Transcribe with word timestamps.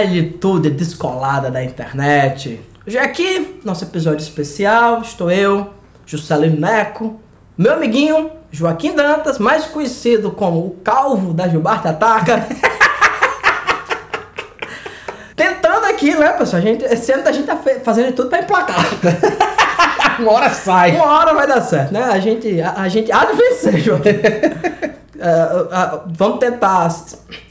velhitude 0.00 0.70
descolada 0.70 1.50
da 1.50 1.62
internet. 1.62 2.58
Hoje 2.86 2.96
é 2.96 3.02
aqui, 3.02 3.60
nosso 3.62 3.84
episódio 3.84 4.22
especial, 4.22 5.02
estou 5.02 5.30
eu, 5.30 5.68
Juscelino 6.06 6.58
Neco, 6.58 7.20
meu 7.56 7.74
amiguinho 7.74 8.30
Joaquim 8.50 8.94
Dantas, 8.94 9.38
mais 9.38 9.66
conhecido 9.66 10.30
como 10.30 10.60
o 10.60 10.70
Calvo 10.82 11.34
da 11.34 11.46
Gilberto 11.46 11.88
Ataca. 11.88 12.46
Tentando 15.36 15.84
aqui, 15.84 16.14
né, 16.14 16.32
pessoal? 16.32 16.62
A 16.62 16.64
gente, 16.64 16.82
esse 16.84 17.12
ano 17.12 17.28
a 17.28 17.32
gente 17.32 17.46
tá 17.46 17.58
fazendo 17.84 18.14
tudo 18.14 18.30
para 18.30 18.40
emplacar. 18.40 18.86
Uma 20.18 20.32
hora 20.32 20.48
sai. 20.50 20.96
Uma 20.96 21.18
hora 21.18 21.34
vai 21.34 21.46
dar 21.46 21.60
certo, 21.60 21.92
né? 21.92 22.04
A 22.04 22.18
gente, 22.18 22.58
a, 22.60 22.72
a 22.72 22.88
gente 22.88 23.12
há 23.12 23.26
de 23.26 23.34
vencer, 23.34 23.78
Joaquim. 23.80 24.10
uh, 25.20 25.96
uh, 25.96 26.00
vamos 26.06 26.38
tentar 26.38 26.90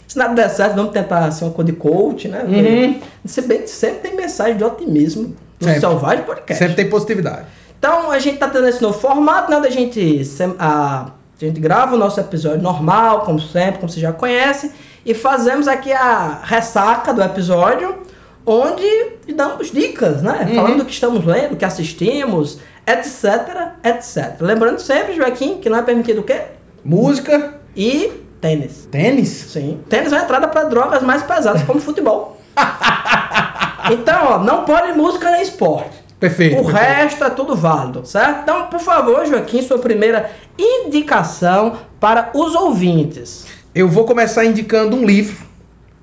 se 0.10 0.18
nada 0.18 0.34
der 0.34 0.50
certo, 0.50 0.76
vamos 0.76 0.92
tentar 0.92 1.30
ser 1.30 1.46
uma 1.46 1.54
coisa 1.54 1.72
de 1.72 1.78
coach, 1.78 2.28
né? 2.28 2.44
Uhum. 2.44 3.00
Se 3.26 3.44
bem 3.44 3.62
que 3.62 3.70
sempre 3.70 4.10
tem 4.10 4.16
mensagem 4.16 4.58
de 4.58 4.64
otimismo 4.64 5.36
no 5.60 5.68
sempre. 5.68 5.80
Selvagem 5.82 6.24
Podcast. 6.24 6.58
Sempre 6.58 6.76
tem 6.76 6.90
positividade. 6.90 7.46
Então, 7.78 8.10
a 8.10 8.18
gente 8.18 8.40
tá 8.40 8.50
tendo 8.50 8.68
esse 8.68 8.82
novo 8.82 8.98
formato, 8.98 9.52
né? 9.52 9.60
Da 9.60 9.70
gente, 9.70 10.24
a, 10.58 11.02
a 11.02 11.12
gente 11.40 11.60
grava 11.60 11.96
o 11.96 11.98
nosso 11.98 12.20
episódio 12.20 12.60
normal, 12.60 13.22
como 13.22 13.40
sempre, 13.40 13.80
como 13.80 13.88
você 13.88 14.00
já 14.00 14.12
conhece, 14.12 14.72
e 15.06 15.14
fazemos 15.14 15.68
aqui 15.68 15.94
a 15.94 16.42
ressaca 16.44 17.14
do 17.14 17.22
episódio, 17.22 18.00
onde 18.44 18.88
damos 19.36 19.72
dicas, 19.72 20.24
né? 20.24 20.48
Uhum. 20.50 20.56
Falando 20.56 20.78
do 20.80 20.86
que 20.86 20.92
estamos 20.92 21.24
lendo, 21.24 21.52
do 21.52 21.56
que 21.56 21.66
assistimos, 21.66 22.60
etc, 22.88 23.74
etc. 23.84 24.42
Lembrando 24.42 24.80
sempre, 24.80 25.14
Joaquim, 25.14 25.60
que 25.60 25.70
não 25.70 25.78
é 25.78 25.84
permitido 25.84 26.22
o 26.22 26.24
quê? 26.24 26.42
Música. 26.84 27.59
E 27.76 28.12
Tênis. 28.42 28.88
Tênis? 28.90 29.30
Sim. 29.30 29.80
Tênis 29.90 30.14
é 30.14 30.16
uma 30.16 30.24
entrada 30.24 30.48
para 30.48 30.64
drogas 30.64 31.04
mais 31.04 31.24
pesadas, 31.24 31.64
como 31.64 31.80
futebol. 31.80 32.40
então, 33.92 34.26
ó, 34.28 34.40
não 34.40 34.64
pode 34.64 34.94
música 34.94 35.30
nem 35.32 35.42
esporte. 35.42 36.00
Perfeito. 36.20 36.60
O 36.60 36.66
perfeito. 36.66 36.86
resto 36.86 37.24
é 37.24 37.30
tudo 37.30 37.56
válido, 37.56 38.06
certo? 38.06 38.42
Então, 38.44 38.68
por 38.68 38.80
favor, 38.80 39.26
Joaquim, 39.26 39.62
sua 39.62 39.80
primeira 39.80 40.30
indicação 40.58 41.78
para 42.00 42.32
os 42.34 42.56
ouvintes. 42.56 43.46
Eu 43.74 43.88
vou 43.88 44.06
começar 44.06 44.46
indicando 44.46 44.96
um 44.96 45.06
livro 45.06 45.48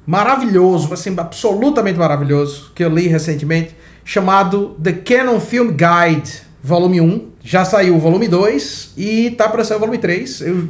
maravilhoso, 0.07 0.93
assim, 0.93 1.15
absolutamente 1.19 1.99
maravilhoso, 1.99 2.71
que 2.75 2.85
eu 2.85 2.89
li 2.89 3.09
recentemente, 3.09 3.75
chamado 4.05 4.77
The 4.83 4.93
Canon 4.93 5.41
Film 5.41 5.69
Guide, 5.69 6.43
volume 6.63 7.01
1. 7.01 7.29
Já 7.47 7.65
saiu 7.65 7.95
o 7.95 8.01
volume 8.01 8.27
2 8.27 8.95
e 8.97 9.31
tá 9.31 9.49
para 9.49 9.63
sair 9.63 9.77
o 9.77 9.79
volume 9.81 9.99
3. 9.99 10.41
Eu, 10.41 10.69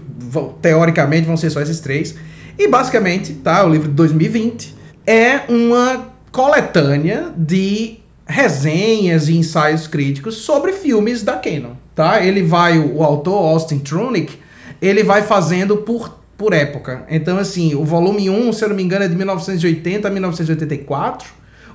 teoricamente 0.61 1.27
vão 1.27 1.35
ser 1.35 1.49
só 1.49 1.63
esses 1.63 1.81
três. 1.81 2.15
E 2.59 2.69
basicamente, 2.69 3.33
tá, 3.33 3.65
o 3.65 3.71
livro 3.71 3.89
de 3.89 3.95
2020 3.95 4.75
é 5.07 5.41
uma 5.49 6.13
coletânea 6.31 7.33
de 7.35 7.97
resenhas 8.27 9.27
e 9.31 9.39
ensaios 9.39 9.87
críticos 9.87 10.35
sobre 10.35 10.75
filmes 10.75 11.23
da 11.23 11.37
Canon, 11.37 11.77
tá? 11.95 12.23
Ele 12.23 12.43
vai 12.43 12.79
o, 12.79 12.97
o 12.97 13.03
autor 13.03 13.39
Austin 13.39 13.79
Trunick, 13.79 14.39
ele 14.83 15.03
vai 15.03 15.23
fazendo 15.23 15.79
por 15.79 16.15
por 16.37 16.53
época. 16.53 17.07
Então 17.09 17.39
assim, 17.39 17.75
o 17.75 17.87
volume 17.87 18.29
1, 18.29 18.53
se 18.53 18.63
eu 18.63 18.69
não 18.69 18.77
me 18.77 18.83
engano, 18.83 19.07
é 19.07 19.09
de 19.09 19.17
1980 19.17 20.07
a 20.07 20.11
1984. 20.11 21.27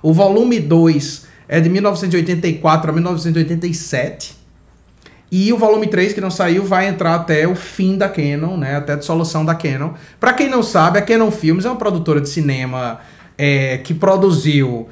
O 0.03 0.13
volume 0.13 0.59
2 0.59 1.25
é 1.47 1.59
de 1.59 1.69
1984 1.69 2.91
a 2.91 2.93
1987. 2.93 4.40
E 5.31 5.53
o 5.53 5.57
volume 5.57 5.87
3, 5.87 6.11
que 6.11 6.19
não 6.19 6.29
saiu, 6.29 6.65
vai 6.65 6.87
entrar 6.87 7.15
até 7.15 7.47
o 7.47 7.55
fim 7.55 7.97
da 7.97 8.09
Canon, 8.09 8.57
né? 8.57 8.75
Até 8.75 8.93
a 8.93 8.95
dissolução 8.97 9.45
da 9.45 9.55
Canon. 9.55 9.91
Para 10.19 10.33
quem 10.33 10.49
não 10.49 10.61
sabe, 10.61 10.99
a 10.99 11.01
Canon 11.01 11.31
Films 11.31 11.63
é 11.63 11.69
uma 11.69 11.77
produtora 11.77 12.19
de 12.19 12.27
cinema 12.27 12.99
é, 13.37 13.77
que 13.77 13.93
produziu 13.93 14.89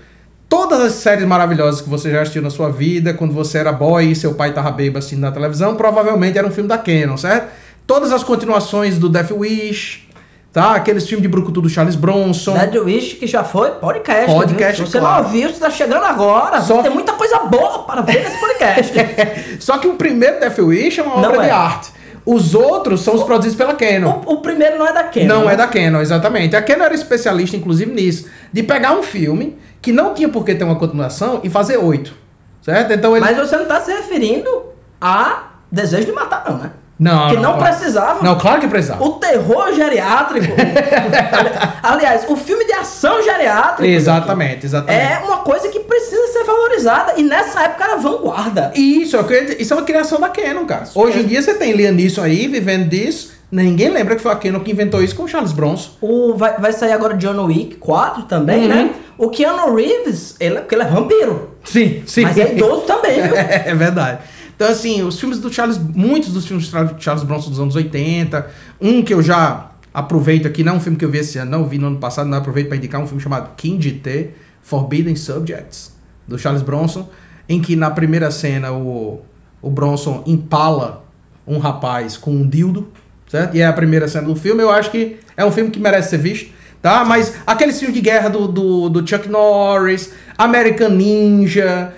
todas 0.48 0.80
as 0.80 0.94
séries 0.94 1.26
maravilhosas 1.26 1.82
que 1.82 1.90
você 1.90 2.10
já 2.10 2.22
assistiu 2.22 2.42
na 2.42 2.50
sua 2.50 2.70
vida, 2.70 3.14
quando 3.14 3.34
você 3.34 3.58
era 3.58 3.72
boy 3.72 4.12
e 4.12 4.16
seu 4.16 4.34
pai 4.34 4.54
tava 4.54 4.72
bêbado 4.72 5.00
assistindo 5.00 5.20
na 5.20 5.32
televisão, 5.32 5.76
provavelmente 5.76 6.38
era 6.38 6.48
um 6.48 6.52
filme 6.52 6.68
da 6.70 6.78
Canon, 6.78 7.18
certo? 7.18 7.50
Todas 7.86 8.12
as 8.12 8.24
continuações 8.24 8.98
do 8.98 9.10
Death 9.10 9.32
Wish, 9.32 10.09
Tá? 10.52 10.74
Aqueles 10.74 11.08
filmes 11.08 11.22
de 11.22 11.28
Brucutu 11.28 11.62
do 11.62 11.70
Charles 11.70 11.96
Bronson. 11.96 12.54
Dead 12.54 12.76
Wish, 12.76 13.16
que 13.18 13.28
já 13.28 13.44
foi 13.44 13.72
podcast. 13.72 14.26
Podcast, 14.26 14.78
Se 14.78 14.90
você 14.90 15.00
claro. 15.00 15.24
não 15.24 15.30
ouviu, 15.30 15.50
você 15.50 15.60
tá 15.60 15.70
chegando 15.70 16.04
agora. 16.04 16.60
Só... 16.62 16.82
Tem 16.82 16.92
muita 16.92 17.14
coisa 17.14 17.40
boa 17.40 17.84
para 17.84 18.02
ver 18.02 18.24
nesse 18.24 18.40
podcast. 18.40 19.58
Só 19.62 19.78
que 19.78 19.88
o 19.88 19.94
primeiro 19.94 20.40
Death 20.40 20.58
Wish 20.58 21.00
é 21.00 21.04
uma 21.04 21.18
obra 21.18 21.44
é. 21.44 21.46
de 21.46 21.52
arte. 21.52 21.92
Os 22.26 22.56
outros 22.56 23.02
são 23.02 23.16
os 23.16 23.24
produzidos 23.24 23.56
pela 23.56 23.76
Canon. 23.76 24.24
O, 24.26 24.34
o, 24.34 24.42
primeiro 24.42 24.78
não 24.78 24.88
é 24.88 24.94
da 24.94 25.04
Canon. 25.04 25.28
Não 25.28 25.46
né? 25.46 25.54
é 25.54 25.56
da 25.56 25.68
Canon, 25.68 26.02
exatamente. 26.02 26.56
A 26.56 26.62
Canon 26.62 26.84
era 26.84 26.94
especialista, 26.94 27.56
inclusive, 27.56 27.92
nisso. 27.92 28.28
De 28.52 28.64
pegar 28.64 28.94
um 28.94 29.04
filme 29.04 29.58
que 29.82 29.92
não 29.92 30.14
tinha 30.14 30.30
por 30.30 30.44
que 30.44 30.56
ter 30.56 30.64
uma 30.64 30.76
continuação 30.76 31.42
e 31.44 31.50
fazer 31.50 31.78
oito. 31.78 32.14
Certo? 32.62 32.92
Então 32.92 33.16
ele... 33.16 33.26
Mas 33.26 33.38
você 33.38 33.56
não 33.56 33.66
tá 33.66 33.80
se 33.82 33.92
referindo 33.92 34.64
a 35.00 35.52
Desejo 35.72 36.06
de 36.06 36.12
Matar, 36.12 36.44
não, 36.50 36.58
né? 36.58 36.72
Não, 37.00 37.30
que 37.30 37.36
não, 37.36 37.54
não 37.54 37.58
precisava. 37.58 38.22
Não, 38.22 38.38
claro 38.38 38.60
que 38.60 38.68
precisava. 38.68 39.02
O 39.02 39.12
terror 39.12 39.74
geriátrico. 39.74 40.54
aliás, 41.82 42.26
o 42.28 42.36
filme 42.36 42.66
de 42.66 42.74
ação 42.74 43.24
geriátrico. 43.24 43.86
Exatamente, 43.86 44.66
exatamente. 44.66 45.02
É 45.02 45.20
uma 45.20 45.38
coisa 45.38 45.70
que 45.70 45.80
precisa 45.80 46.28
ser 46.34 46.44
valorizada. 46.44 47.14
E 47.16 47.24
nessa 47.24 47.64
época 47.64 47.86
era 47.86 47.96
vanguarda. 47.96 48.74
Isso, 48.76 49.16
isso 49.58 49.74
é 49.74 49.78
uma 49.78 49.86
criação 49.86 50.20
da 50.20 50.28
Canon, 50.28 50.66
cara. 50.66 50.84
Hoje 50.94 51.22
em 51.22 51.26
dia 51.26 51.42
você 51.42 51.54
tem 51.54 51.72
Liam 51.72 51.94
Neeson 51.94 52.22
aí, 52.22 52.48
vivendo 52.50 52.90
disso. 52.90 53.40
Ninguém 53.50 53.90
lembra 53.90 54.16
que 54.16 54.22
foi 54.22 54.32
a 54.32 54.36
Canon 54.36 54.60
que 54.60 54.72
inventou 54.72 55.02
isso 55.02 55.16
com 55.16 55.24
o 55.24 55.28
Charles 55.28 55.54
Bronson. 55.54 55.92
O, 56.02 56.36
vai, 56.36 56.58
vai 56.60 56.74
sair 56.74 56.92
agora 56.92 57.16
John 57.16 57.46
Wick 57.46 57.78
4 57.78 58.24
também, 58.24 58.64
uhum. 58.64 58.68
né? 58.68 58.90
O 59.18 59.30
Keanu 59.30 59.74
Reeves, 59.74 60.36
ele, 60.40 60.60
porque 60.60 60.76
ele 60.76 60.84
é 60.84 60.88
vampiro. 60.88 61.52
Sim, 61.64 62.04
sim. 62.06 62.24
Mas 62.24 62.38
é 62.38 62.54
idoso 62.54 62.82
também, 62.82 63.22
viu? 63.22 63.36
é 63.36 63.74
verdade. 63.74 64.20
Então, 64.60 64.68
assim, 64.68 65.02
os 65.04 65.18
filmes 65.18 65.40
do 65.40 65.50
Charles, 65.50 65.78
muitos 65.78 66.34
dos 66.34 66.46
filmes 66.46 66.70
do 66.70 67.02
Charles 67.02 67.24
Bronson 67.24 67.50
dos 67.50 67.62
anos 67.62 67.78
80, 67.78 68.46
um 68.82 69.02
que 69.02 69.14
eu 69.14 69.24
já 69.24 69.72
aproveito 69.94 70.46
aqui, 70.46 70.66
não 70.66 70.74
é 70.74 70.76
um 70.76 70.82
filme 70.82 70.98
que 70.98 71.06
eu 71.06 71.10
vi 71.10 71.20
esse 71.20 71.38
ano, 71.38 71.50
não 71.50 71.66
vi 71.66 71.78
no 71.78 71.88
ano 71.88 71.98
passado, 71.98 72.28
não 72.28 72.38
aproveito 72.38 72.68
para 72.68 72.76
indicar 72.76 73.00
um 73.00 73.08
filme 73.08 73.24
chamado 73.24 73.56
King 73.56 73.90
T, 73.90 74.32
Forbidden 74.62 75.16
Subjects, 75.16 75.94
do 76.28 76.38
Charles 76.38 76.62
Bronson, 76.62 77.08
em 77.48 77.62
que 77.62 77.74
na 77.74 77.90
primeira 77.90 78.30
cena 78.32 78.74
o, 78.74 79.22
o 79.62 79.70
Bronson 79.70 80.26
empala 80.28 81.06
um 81.48 81.58
rapaz 81.58 82.18
com 82.18 82.32
um 82.32 82.46
dildo, 82.46 82.90
certo? 83.30 83.56
E 83.56 83.62
é 83.62 83.66
a 83.66 83.72
primeira 83.72 84.10
cena 84.10 84.28
do 84.28 84.36
filme, 84.36 84.62
eu 84.62 84.70
acho 84.70 84.92
que 84.92 85.20
é 85.38 85.46
um 85.46 85.52
filme 85.54 85.72
que 85.72 85.80
merece 85.80 86.10
ser 86.10 86.18
visto, 86.18 86.52
tá? 86.82 87.06
Mas 87.06 87.34
aqueles 87.48 87.80
filmes 87.80 87.96
de 87.96 88.02
guerra 88.02 88.28
do, 88.28 88.46
do, 88.46 88.90
do 88.90 89.10
Chuck 89.10 89.30
Norris, 89.30 90.12
American 90.38 90.90
Ninja, 90.90 91.94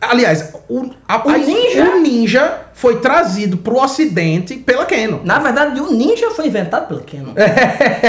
Aliás, 0.00 0.52
o, 0.68 0.90
a, 1.08 1.26
o, 1.26 1.32
ninja? 1.32 1.84
o 1.84 2.00
ninja 2.00 2.60
foi 2.74 3.00
trazido 3.00 3.56
pro 3.56 3.76
ocidente 3.76 4.56
pela 4.56 4.84
Canon. 4.84 5.20
Na 5.24 5.38
verdade, 5.38 5.80
o 5.80 5.92
ninja 5.92 6.30
foi 6.30 6.46
inventado 6.46 6.88
pela 6.88 7.00
Canon. 7.00 7.32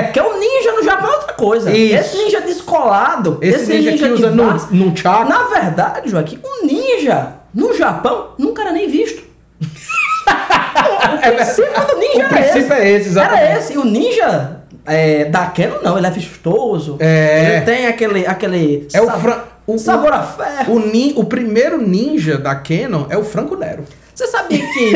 Porque 0.04 0.20
o 0.20 0.40
ninja 0.40 0.72
no 0.74 0.84
Japão 0.84 1.10
é 1.10 1.16
outra 1.16 1.34
coisa. 1.34 1.72
Isso. 1.72 1.96
Esse 1.96 2.18
ninja 2.18 2.42
descolado, 2.42 3.40
esse, 3.42 3.62
esse 3.62 3.74
ninja, 3.74 3.92
ninja, 3.92 4.08
que 4.08 4.14
usa 4.14 4.32
no, 4.32 4.54
no 4.72 4.98
chakra. 4.98 5.26
Na 5.26 5.44
verdade, 5.46 6.10
Joaquim, 6.10 6.40
o 6.44 6.66
ninja 6.66 7.34
no 7.54 7.74
Japão 7.76 8.32
nunca 8.38 8.64
era 8.64 8.72
nem 8.72 8.90
visto. 8.90 9.24
o, 9.62 11.18
princípio 11.18 11.88
do 11.88 11.98
ninja 11.98 12.18
o 12.18 12.22
era 12.22 12.30
princípio 12.30 12.60
esse. 12.60 12.74
é 12.74 12.90
esse, 12.90 13.10
exatamente. 13.10 13.44
Era 13.44 13.60
esse. 13.60 13.74
E 13.74 13.78
o 13.78 13.86
ninja 13.86 14.58
é, 14.86 15.26
da 15.26 15.46
Canon, 15.48 15.82
não, 15.84 15.98
ele 15.98 16.08
é 16.08 16.12
vistoso. 16.12 16.98
É. 17.00 17.56
Ele 17.56 17.66
tem 17.66 17.88
aquele. 17.88 18.26
aquele 18.26 18.88
é 18.94 19.02
o 19.02 19.10
Fran... 19.20 19.42
O, 19.68 19.78
Sabor 19.78 20.14
a 20.14 20.24
ferro. 20.24 20.76
O, 20.76 20.80
nin, 20.80 21.12
o 21.18 21.26
primeiro 21.26 21.78
ninja 21.78 22.38
da 22.38 22.56
Canon 22.56 23.06
é 23.10 23.18
o 23.18 23.24
Franco 23.24 23.58
Nero. 23.58 23.84
Você 24.16 24.26
sabia 24.28 24.66
que. 24.74 24.96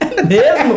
é 0.00 0.22
mesmo? 0.24 0.74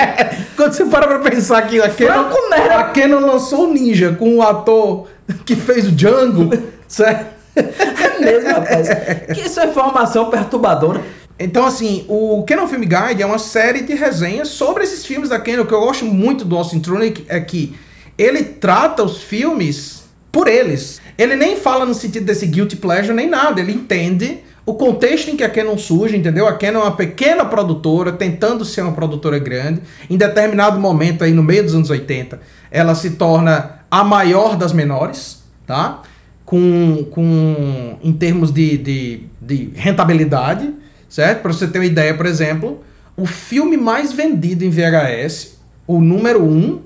Quando 0.57 0.73
você 0.73 0.83
para 0.83 1.07
pra 1.07 1.19
pensar 1.19 1.61
que 1.61 1.79
a 1.81 1.89
Canon, 1.89 2.29
Franco 2.29 2.49
Nero. 2.49 2.73
a 2.73 2.83
Canon 2.83 3.19
lançou 3.21 3.69
o 3.69 3.73
ninja 3.73 4.13
com 4.19 4.35
o 4.35 4.41
ator 4.41 5.07
que 5.45 5.55
fez 5.55 5.87
o 5.87 5.91
Django, 5.93 6.49
certo? 6.85 7.33
É 7.55 8.19
mesmo, 8.19 8.49
rapaz. 8.49 8.89
Que 9.33 9.41
isso 9.47 9.61
é 9.61 9.67
informação 9.67 10.29
perturbadora. 10.29 11.01
Então, 11.39 11.65
assim, 11.65 12.03
o 12.09 12.43
Canon 12.43 12.67
Film 12.67 12.81
Guide 12.81 13.23
é 13.23 13.25
uma 13.25 13.39
série 13.39 13.83
de 13.83 13.93
resenhas 13.93 14.49
sobre 14.49 14.83
esses 14.83 15.05
filmes 15.05 15.29
da 15.29 15.39
Canon. 15.39 15.63
O 15.63 15.65
que 15.65 15.73
eu 15.73 15.79
gosto 15.79 16.03
muito 16.03 16.43
do 16.43 16.57
Austin 16.57 16.81
Trunick 16.81 17.25
é 17.29 17.39
que 17.39 17.73
ele 18.17 18.43
trata 18.43 19.01
os 19.01 19.23
filmes 19.23 20.03
por 20.31 20.47
eles. 20.47 21.01
Ele 21.19 21.35
nem 21.35 21.57
fala 21.57 21.85
no 21.85 21.93
sentido 21.93 22.25
desse 22.25 22.47
guilty 22.47 22.77
pleasure 22.77 23.13
nem 23.13 23.29
nada, 23.29 23.59
ele 23.59 23.73
entende 23.73 24.39
o 24.65 24.73
contexto 24.75 25.29
em 25.29 25.35
que 25.35 25.43
a 25.43 25.49
Canon 25.49 25.77
surge, 25.77 26.15
entendeu? 26.15 26.47
A 26.47 26.53
Canon 26.53 26.79
é 26.79 26.83
uma 26.83 26.95
pequena 26.95 27.43
produtora, 27.43 28.13
tentando 28.13 28.63
ser 28.63 28.83
uma 28.83 28.93
produtora 28.93 29.37
grande. 29.37 29.81
Em 30.09 30.15
determinado 30.15 30.79
momento, 30.79 31.25
aí 31.25 31.33
no 31.33 31.43
meio 31.43 31.63
dos 31.63 31.75
anos 31.75 31.89
80, 31.89 32.39
ela 32.71 32.95
se 32.95 33.11
torna 33.11 33.79
a 33.91 34.01
maior 34.01 34.55
das 34.55 34.71
menores, 34.71 35.43
tá? 35.67 36.03
Com, 36.45 37.05
com 37.11 37.97
em 38.01 38.13
termos 38.13 38.49
de, 38.49 38.77
de, 38.77 39.23
de 39.41 39.71
rentabilidade, 39.75 40.73
certo? 41.09 41.41
Para 41.41 41.51
você 41.51 41.67
ter 41.67 41.79
uma 41.79 41.85
ideia, 41.85 42.13
por 42.13 42.27
exemplo, 42.27 42.81
o 43.17 43.25
filme 43.25 43.75
mais 43.75 44.13
vendido 44.13 44.63
em 44.63 44.69
VHS, 44.69 45.57
o 45.85 45.99
número 45.99 46.41
um, 46.41 46.79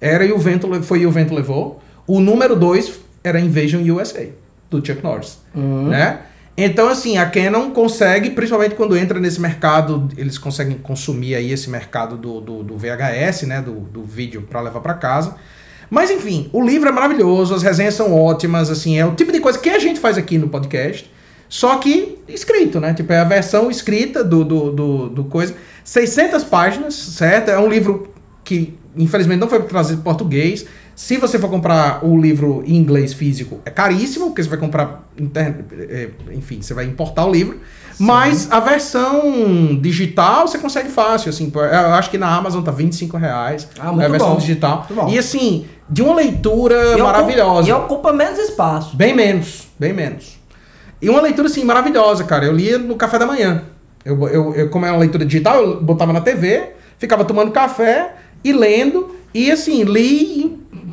era 0.00 0.24
e 0.24 0.30
o 0.30 0.38
vento 0.38 0.80
foi 0.82 1.00
e 1.00 1.06
o 1.06 1.10
vento 1.10 1.34
levou. 1.34 1.80
O 2.06 2.20
número 2.20 2.54
2 2.54 3.09
era 3.22 3.40
Invasion 3.40 3.82
USA, 3.82 4.28
do 4.70 4.84
Chuck 4.84 5.02
Norris, 5.02 5.38
Uhum. 5.54 5.88
né? 5.88 6.20
Então, 6.56 6.88
assim, 6.88 7.16
a 7.16 7.24
Canon 7.24 7.70
consegue, 7.70 8.30
principalmente 8.30 8.74
quando 8.74 8.94
entra 8.96 9.18
nesse 9.18 9.40
mercado, 9.40 10.08
eles 10.16 10.36
conseguem 10.36 10.76
consumir 10.76 11.34
aí 11.34 11.52
esse 11.52 11.70
mercado 11.70 12.18
do, 12.18 12.40
do, 12.40 12.62
do 12.62 12.76
VHS, 12.76 13.42
né? 13.44 13.62
Do, 13.62 13.72
do 13.72 14.02
vídeo 14.04 14.42
para 14.42 14.60
levar 14.60 14.80
para 14.80 14.94
casa. 14.94 15.36
Mas, 15.88 16.10
enfim, 16.10 16.50
o 16.52 16.62
livro 16.62 16.88
é 16.88 16.92
maravilhoso, 16.92 17.54
as 17.54 17.62
resenhas 17.62 17.94
são 17.94 18.14
ótimas, 18.14 18.70
assim, 18.70 18.98
é 18.98 19.06
o 19.06 19.14
tipo 19.14 19.32
de 19.32 19.40
coisa 19.40 19.58
que 19.58 19.70
a 19.70 19.78
gente 19.78 19.98
faz 19.98 20.18
aqui 20.18 20.36
no 20.38 20.48
podcast, 20.48 21.10
só 21.48 21.78
que 21.78 22.18
escrito, 22.28 22.78
né? 22.78 22.94
Tipo, 22.94 23.12
é 23.12 23.18
a 23.20 23.24
versão 23.24 23.70
escrita 23.70 24.22
do, 24.22 24.44
do, 24.44 24.70
do, 24.72 25.08
do 25.08 25.24
coisa. 25.24 25.54
600 25.82 26.44
páginas, 26.44 26.94
certo? 26.94 27.48
É 27.48 27.58
um 27.58 27.68
livro 27.68 28.12
que, 28.44 28.78
infelizmente, 28.96 29.40
não 29.40 29.48
foi 29.48 29.60
trazido 29.62 30.00
em 30.00 30.04
português. 30.04 30.66
Se 31.02 31.16
você 31.16 31.38
for 31.38 31.48
comprar 31.48 32.04
o 32.04 32.14
livro 32.20 32.62
em 32.66 32.76
inglês 32.76 33.14
físico, 33.14 33.58
é 33.64 33.70
caríssimo, 33.70 34.26
porque 34.26 34.42
você 34.42 34.50
vai 34.50 34.58
comprar, 34.58 35.08
inter- 35.18 35.54
é, 35.88 36.10
enfim, 36.32 36.60
você 36.60 36.74
vai 36.74 36.84
importar 36.84 37.24
o 37.24 37.32
livro. 37.32 37.58
Mas 37.98 38.52
a 38.52 38.60
versão 38.60 39.78
digital 39.80 40.46
você 40.46 40.58
consegue 40.58 40.90
fácil, 40.90 41.30
assim, 41.30 41.50
eu 41.54 41.94
acho 41.94 42.10
que 42.10 42.18
na 42.18 42.28
Amazon 42.36 42.62
tá 42.62 42.70
25 42.70 43.16
reais. 43.16 43.66
Ah, 43.78 43.86
muito 43.90 44.02
é 44.02 44.04
a 44.04 44.08
versão 44.10 44.32
bom. 44.32 44.36
digital. 44.36 44.86
E 45.08 45.18
assim, 45.18 45.64
de 45.88 46.02
uma 46.02 46.14
leitura 46.14 46.74
E 46.74 46.86
ocupa- 46.92 47.04
maravilhosa. 47.04 47.68
E 47.68 47.72
ocupa 47.72 48.12
menos 48.12 48.38
espaço. 48.38 48.94
Bem 48.94 49.14
menos, 49.14 49.68
bem 49.78 49.94
menos. 49.94 50.38
E 51.00 51.08
uma 51.08 51.22
leitura, 51.22 51.48
assim, 51.48 51.64
maravilhosa, 51.64 52.24
cara. 52.24 52.44
Eu 52.44 52.52
lia 52.52 52.76
no 52.78 52.94
café 52.94 53.18
da 53.18 53.26
manhã. 53.26 53.62
Eu, 54.04 54.28
eu, 54.28 54.54
eu, 54.54 54.68
como 54.68 54.84
é 54.84 54.90
uma 54.90 54.98
leitura 55.00 55.24
digital, 55.24 55.62
eu 55.62 55.80
botava 55.82 56.12
na 56.12 56.20
TV, 56.20 56.72
ficava 56.98 57.24
tomando 57.24 57.50
café 57.52 58.16
e 58.44 58.52
lendo. 58.52 59.18
E, 59.32 59.48
assim, 59.50 59.84
li, 59.84 60.39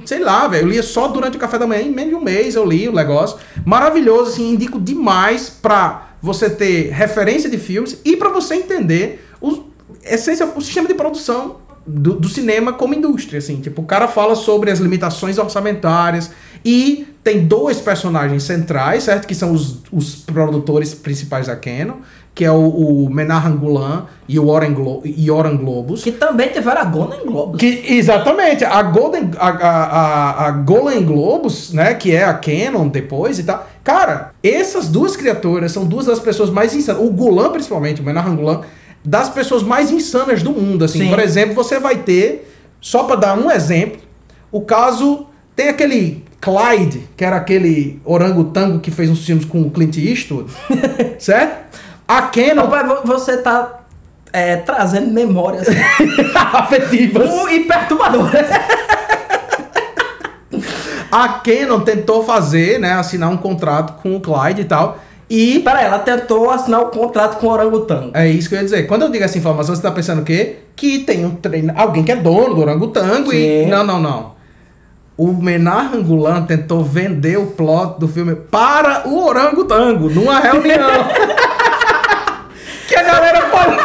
sei 0.08 0.20
lá, 0.20 0.48
velho. 0.48 0.64
Eu 0.64 0.70
lia 0.70 0.84
só 0.84 1.08
durante 1.08 1.36
o 1.36 1.40
café 1.40 1.60
da 1.60 1.68
manhã. 1.68 1.82
Em 1.82 1.92
menos 1.92 2.12
de 2.12 2.16
um 2.16 2.24
mês 2.24 2.56
eu 2.56 2.66
li 2.66 2.88
o 2.88 2.94
negócio. 2.94 3.38
Maravilhoso, 3.66 4.32
assim. 4.32 4.54
Indico 4.54 4.80
demais 4.80 5.50
pra 5.50 6.12
você 6.22 6.50
ter 6.50 6.90
referência 6.92 7.50
de 7.50 7.58
filmes 7.58 8.00
e 8.04 8.16
pra 8.16 8.30
você 8.30 8.56
entender 8.56 9.28
o, 9.42 9.66
essência, 10.04 10.46
o 10.56 10.62
sistema 10.62 10.88
de 10.88 10.94
produção 10.94 11.58
do, 11.86 12.14
do 12.16 12.28
cinema 12.30 12.74
como 12.74 12.94
indústria, 12.94 13.40
assim. 13.40 13.60
Tipo, 13.60 13.82
o 13.82 13.86
cara 13.86 14.08
fala 14.08 14.36
sobre 14.36 14.72
as 14.72 14.80
limitações 14.80 15.38
orçamentárias 15.38 16.32
e 16.64 17.08
tem 17.24 17.46
dois 17.46 17.82
personagens 17.82 18.44
centrais, 18.44 19.04
certo? 19.04 19.28
Que 19.28 19.36
são 19.36 19.52
os, 19.52 19.82
os 19.92 20.16
produtores 20.16 20.94
principais 20.94 21.48
da 21.48 21.56
Canon, 21.56 21.98
que 22.38 22.46
é 22.46 22.52
o, 22.52 22.68
o 22.68 23.10
Menard 23.10 23.48
Angulan 23.48 24.06
e 24.30 24.38
o 24.38 24.48
Oren, 24.48 24.72
Glo 24.72 25.02
e 25.04 25.32
Oren 25.32 25.58
Globus. 25.58 26.04
Que 26.04 26.12
também 26.12 26.50
tiveram 26.50 26.82
a 26.82 26.84
Golden 26.84 27.26
Globes. 27.26 27.60
Que, 27.60 27.96
exatamente, 27.96 28.64
a 28.64 28.80
Golden, 28.84 29.32
a, 29.40 29.50
a, 29.50 30.46
a, 30.46 30.52
Golden 30.52 31.04
Globus, 31.04 31.74
né, 31.74 31.96
que 31.96 32.16
é 32.16 32.24
a 32.24 32.36
Canon 32.36 32.90
depois 32.90 33.40
e 33.40 33.44
tal. 33.44 33.68
Cara, 33.84 34.34
essas 34.44 34.88
duas 34.88 35.18
criaturas 35.18 35.72
são 35.72 35.84
duas 35.84 36.06
das 36.06 36.20
pessoas 36.20 36.52
mais 36.52 36.76
insanas. 36.76 37.02
O 37.02 37.10
Gulan, 37.10 37.50
principalmente, 37.50 38.02
o 38.02 38.04
Menard 38.04 38.30
Gulan, 38.36 38.62
das 39.04 39.30
pessoas 39.30 39.64
mais 39.64 39.90
insanas 39.90 40.44
do 40.44 40.52
mundo, 40.52 40.86
assim. 40.86 41.00
Sim. 41.00 41.10
Por 41.10 41.18
exemplo, 41.18 41.56
você 41.56 41.80
vai 41.80 41.96
ter, 41.96 42.54
só 42.80 43.06
pra 43.06 43.16
dar 43.16 43.36
um 43.36 43.50
exemplo, 43.50 44.00
o 44.52 44.62
caso, 44.62 45.26
tem 45.56 45.70
aquele 45.70 46.24
Clyde, 46.40 47.02
que 47.18 47.26
era 47.26 47.38
aquele 47.38 48.00
orangotango 48.06 48.80
que 48.80 48.92
fez 48.92 49.10
uns 49.10 49.26
filmes 49.26 49.44
com 49.44 49.64
o 49.64 49.72
Clint 49.72 49.98
Eastwood, 49.98 50.52
certo? 51.18 51.87
A 52.08 52.22
Canon... 52.24 52.68
Vo- 52.68 53.02
você 53.06 53.38
tá 53.38 53.80
é, 54.32 54.56
trazendo 54.58 55.12
memórias 55.12 55.68
afetivas. 56.54 57.30
e 57.52 57.60
perturbadoras. 57.62 58.48
A 61.12 61.30
Canon 61.30 61.80
tentou 61.82 62.24
fazer, 62.24 62.80
né, 62.80 62.94
assinar 62.94 63.30
um 63.30 63.38
contrato 63.38 64.02
com 64.02 64.16
o 64.16 64.20
Clyde 64.22 64.62
e 64.62 64.66
tal. 64.66 64.98
E 65.30 65.60
Peraí, 65.60 65.86
ela 65.86 66.00
tentou 66.00 66.50
assinar 66.50 66.82
o 66.82 66.86
contrato 66.86 67.38
com 67.38 67.48
o 67.48 67.50
orangotango. 67.50 68.12
é 68.14 68.30
isso 68.30 68.48
que 68.48 68.56
eu 68.56 68.60
ia 68.60 68.64
dizer. 68.64 68.84
Quando 68.88 69.02
eu 69.04 69.10
digo 69.10 69.24
essa 69.24 69.38
informação, 69.38 69.76
você 69.76 69.82
tá 69.82 69.92
pensando 69.92 70.22
o 70.22 70.26
quê? 70.26 70.60
Que 70.76 71.00
tem 71.00 71.26
um 71.26 71.32
treino, 71.36 71.74
alguém 71.76 72.04
que 72.04 72.12
é 72.12 72.16
dono 72.16 72.54
do 72.56 72.62
orangotango 72.62 73.34
e 73.34 73.64
Sim. 73.66 73.70
não, 73.70 73.84
não, 73.86 74.00
não. 74.00 74.38
O 75.18 75.34
Menar 75.34 75.94
Angulan 75.96 76.44
tentou 76.44 76.84
vender 76.84 77.38
o 77.38 77.48
plot 77.48 78.00
do 78.00 78.08
filme 78.08 78.36
para 78.36 79.08
o 79.08 79.26
orangotango 79.28 80.10
numa 80.10 80.40
reunião. 80.40 80.88
que 82.88 82.96
a 82.96 83.04
galera 83.04 83.42
falou. 83.50 83.80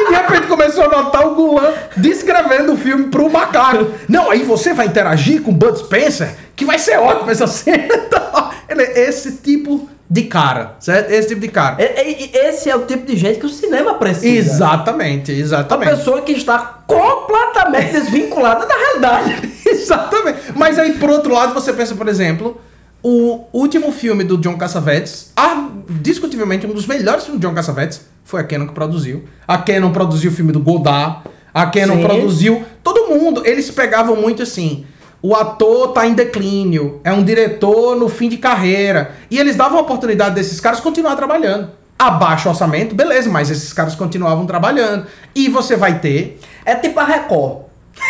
E 0.00 0.06
de 0.08 0.12
repente 0.14 0.46
começou 0.48 0.84
a 0.84 0.88
notar 0.88 1.26
o 1.26 1.34
Gulan 1.34 1.72
descrevendo 1.96 2.72
o 2.72 2.76
filme 2.76 3.04
pro 3.04 3.30
macaco. 3.30 3.86
Não, 4.08 4.30
aí 4.30 4.42
você 4.42 4.74
vai 4.74 4.86
interagir 4.86 5.42
com 5.42 5.50
o 5.52 5.54
Bud 5.54 5.78
Spencer, 5.78 6.34
que 6.56 6.64
vai 6.64 6.78
ser 6.78 6.98
ótimo 6.98 7.30
essa 7.30 7.46
cena. 7.46 7.84
Ele 8.68 8.82
é 8.82 9.08
esse 9.08 9.32
tipo 9.36 9.88
de 10.10 10.22
cara, 10.22 10.74
certo? 10.80 11.10
Esse 11.10 11.28
tipo 11.28 11.40
de 11.40 11.48
cara. 11.48 11.76
E- 11.82 12.24
e 12.34 12.36
Esse 12.36 12.68
é 12.68 12.74
o 12.76 12.84
tipo 12.86 13.06
de 13.06 13.16
gente 13.16 13.38
que 13.38 13.46
o 13.46 13.48
cinema 13.48 13.94
precisa. 13.94 14.26
Exatamente, 14.54 15.30
Uma 15.32 15.40
exatamente. 15.40 15.90
pessoa 15.90 16.22
que 16.22 16.32
está 16.32 16.58
completamente 16.86 17.92
desvinculada 17.92 18.66
da 18.66 18.74
realidade. 18.74 19.52
Exatamente. 19.66 20.38
Mas 20.56 20.78
aí, 20.78 20.94
por 20.94 21.08
outro 21.10 21.32
lado, 21.32 21.54
você 21.54 21.72
pensa, 21.72 21.94
por 21.94 22.08
exemplo, 22.08 22.60
o 23.02 23.44
último 23.52 23.92
filme 23.92 24.24
do 24.24 24.36
John 24.38 24.56
Cassavetes, 24.56 25.30
ah, 25.36 25.68
discutivelmente 25.88 26.66
um 26.66 26.72
dos 26.72 26.86
melhores 26.86 27.24
filmes 27.24 27.40
do 27.40 27.48
John 27.48 27.54
Cassavetes, 27.54 28.00
foi 28.24 28.40
a 28.40 28.44
Canon 28.44 28.66
que 28.66 28.72
produziu. 28.72 29.24
A 29.46 29.58
Canon 29.58 29.92
produziu 29.92 30.30
o 30.30 30.34
filme 30.34 30.50
do 30.50 30.60
Godard. 30.60 31.28
A 31.52 31.66
Canon 31.66 31.96
Sim. 31.96 32.02
produziu. 32.02 32.64
Todo 32.82 33.06
mundo, 33.06 33.42
eles 33.46 33.70
pegavam 33.70 34.16
muito 34.16 34.42
assim. 34.42 34.86
O 35.22 35.34
ator 35.34 35.92
tá 35.92 36.06
em 36.06 36.12
declínio, 36.12 37.00
é 37.02 37.12
um 37.12 37.22
diretor 37.22 37.96
no 37.96 38.08
fim 38.08 38.28
de 38.28 38.36
carreira. 38.36 39.12
E 39.30 39.38
eles 39.38 39.56
davam 39.56 39.78
a 39.78 39.82
oportunidade 39.82 40.34
desses 40.34 40.60
caras 40.60 40.80
continuar 40.80 41.16
trabalhando. 41.16 41.70
Abaixo 41.98 42.48
orçamento, 42.48 42.94
beleza, 42.94 43.30
mas 43.30 43.50
esses 43.50 43.72
caras 43.72 43.94
continuavam 43.94 44.44
trabalhando. 44.44 45.06
E 45.34 45.48
você 45.48 45.76
vai 45.76 45.98
ter 46.00 46.40
É 46.64 46.74
tipo 46.74 46.98
a 46.98 47.04
Record. 47.04 47.63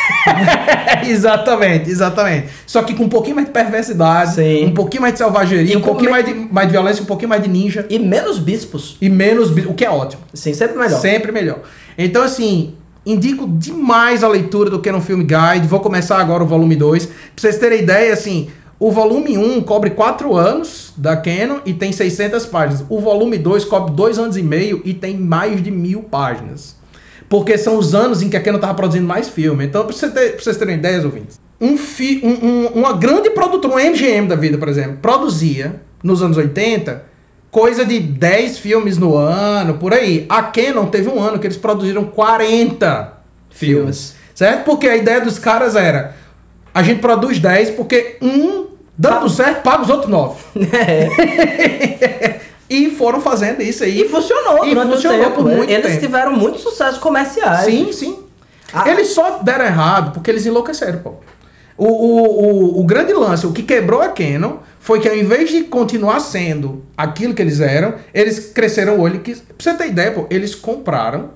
exatamente, 1.06 1.91
exatamente. 1.91 2.49
Só 2.67 2.83
que 2.83 2.95
com 2.95 3.05
um 3.05 3.09
pouquinho 3.09 3.37
mais 3.37 3.47
de 3.47 3.53
perversidade, 3.53 4.35
Sim. 4.35 4.67
um 4.67 4.75
pouquinho 4.75 5.03
mais 5.03 5.15
de 5.15 5.19
selvageria, 5.19 5.73
E 5.73 5.77
um 5.77 5.81
pouquinho 5.81 6.06
me- 6.06 6.11
mais 6.12 6.25
de, 6.27 6.35
mais 6.35 6.67
de 6.69 6.73
violência, 6.73 7.03
um 7.03 7.06
pouquinho 7.06 7.29
mais 7.29 7.43
de 7.43 7.49
ninja 7.49 7.87
E 7.89 7.99
menos 7.99 8.39
bispos. 8.39 8.96
e 9.01 9.08
menos. 9.08 9.51
bi- 9.51 9.67
O 9.67 9.75
que 9.75 9.84
é 9.84 9.91
ótimo. 9.91 10.23
Sim, 10.32 10.55
sempre 10.55 10.79
melhor. 10.79 11.01
Sempre 11.01 11.32
melhor. 11.32 11.58
Então, 11.96 12.23
assim, 12.23 12.75
indico 13.06 13.46
demais 13.49 14.25
a 14.25 14.29
leitura 14.29 14.70
do 14.70 14.79
Canon 14.81 15.01
Film 15.01 15.20
Guide. 15.20 15.67
Vou 15.69 15.81
começar 15.81 16.19
agora 16.19 16.43
o 16.43 16.46
volume 16.46 16.77
2. 16.77 17.06
Pra 17.06 17.15
vocês 17.37 17.58
terem 17.58 17.81
ideia, 17.81 18.13
assim, 18.13 18.49
o 18.79 18.91
volume 18.91 19.37
1 19.39 19.61
cobre 19.63 19.91
4 19.91 20.34
anos 20.37 20.93
da 20.96 21.17
Canon 21.17 21.58
e 21.65 21.73
tem 21.73 21.93
600 21.93 22.46
páginas. 22.46 22.84
O 22.89 23.01
volume 23.01 23.39
2 23.39 23.65
cobre 23.65 23.93
2 23.94 24.19
anos 24.19 24.37
e 24.37 24.43
meio 24.43 24.81
e 24.84 24.93
tem 24.94 25.17
mais 25.17 25.63
de 25.63 25.70
mil 25.70 26.03
páginas. 26.03 26.77
Porque 27.34 27.58
são 27.58 27.76
os 27.76 27.96
anos 27.96 28.22
em 28.22 28.29
que 28.29 28.36
a 28.36 28.41
Canon 28.41 28.60
tava 28.60 28.74
produzindo 28.74 29.08
mais 29.08 29.29
filme. 29.29 29.64
Então, 29.64 29.84
pra, 29.84 29.93
você 29.93 30.08
ter- 30.08 30.41
vocês 30.41 30.56
terem 30.56 30.76
ideias, 30.76 31.05
ouvintes, 31.05 31.41
um 31.60 31.76
fi, 31.76 32.20
um- 32.22 32.46
um- 32.46 32.67
uma 32.79 32.93
grande 32.93 33.29
produtora, 33.31 33.74
um 33.74 33.79
MGM 33.81 34.29
da 34.29 34.36
vida, 34.36 34.56
por 34.56 34.69
exemplo, 34.69 34.98
produzia, 35.03 35.81
nos 36.00 36.22
anos 36.22 36.36
80, 36.36 37.03
coisa 37.50 37.84
de 37.84 37.98
10 37.98 38.58
filmes 38.58 38.96
no 38.98 39.17
ano, 39.17 39.74
por 39.79 39.93
aí. 39.93 40.26
A 40.29 40.44
Canon 40.44 40.86
teve 40.86 41.08
um 41.08 41.20
ano 41.20 41.41
que 41.41 41.48
eles 41.48 41.56
produziram 41.56 42.05
40 42.05 43.14
filmes. 43.50 43.74
Filmes. 43.74 44.14
Certo? 44.32 44.62
Porque 44.64 44.86
a 44.86 44.96
ideia 44.96 45.20
dos 45.20 45.36
caras 45.36 45.74
era, 45.74 46.14
a 46.72 46.84
gente 46.84 47.00
produz 47.00 47.41
10 47.41 47.70
porque 47.70 48.17
um, 48.22 48.67
dando 48.96 49.29
certo, 49.29 49.62
paga 49.64 49.82
os 49.82 49.91
outros 49.91 50.08
9. 50.08 50.36
e 52.69 52.91
foram 52.91 53.21
fazendo 53.21 53.61
isso 53.63 53.85
aí. 53.85 54.01
E 54.03 54.09
funcionou 54.09 54.65
E 54.65 54.75
funcionou 54.75 55.21
tempo. 55.25 55.35
por 55.37 55.44
muito 55.44 55.71
Eles 55.71 55.87
tempo. 55.87 56.01
tiveram 56.01 56.33
muito 56.33 56.59
sucesso 56.59 56.99
comerciais. 57.01 57.65
Sim, 57.67 57.93
sim. 57.93 58.19
Ah. 58.73 58.89
Eles 58.91 59.09
só 59.09 59.39
deram 59.43 59.65
errado 59.65 60.13
porque 60.13 60.31
eles 60.31 60.44
enlouqueceram, 60.47 60.99
pô. 61.01 61.15
O, 61.77 61.87
o, 61.87 62.23
o, 62.79 62.81
o 62.81 62.85
grande 62.85 63.13
lance, 63.13 63.47
o 63.47 63.53
que 63.53 63.63
quebrou 63.63 64.01
a 64.01 64.09
Canon, 64.09 64.59
foi 64.79 65.01
que 65.01 65.09
ao 65.09 65.17
invés 65.17 65.51
de 65.51 65.65
continuar 65.65 66.21
sendo 66.21 66.85
aquilo 66.97 67.35
que 67.35 67.43
eles 67.43 67.59
eram, 67.61 67.94
eles 68.13 68.53
cresceram 68.53 68.97
o 68.97 69.01
olho. 69.01 69.21
Que, 69.21 69.35
pra 69.35 69.44
você 69.59 69.75
ter 69.75 69.89
ideia, 69.89 70.13
pô, 70.13 70.27
eles 70.31 70.55
compraram 70.55 71.31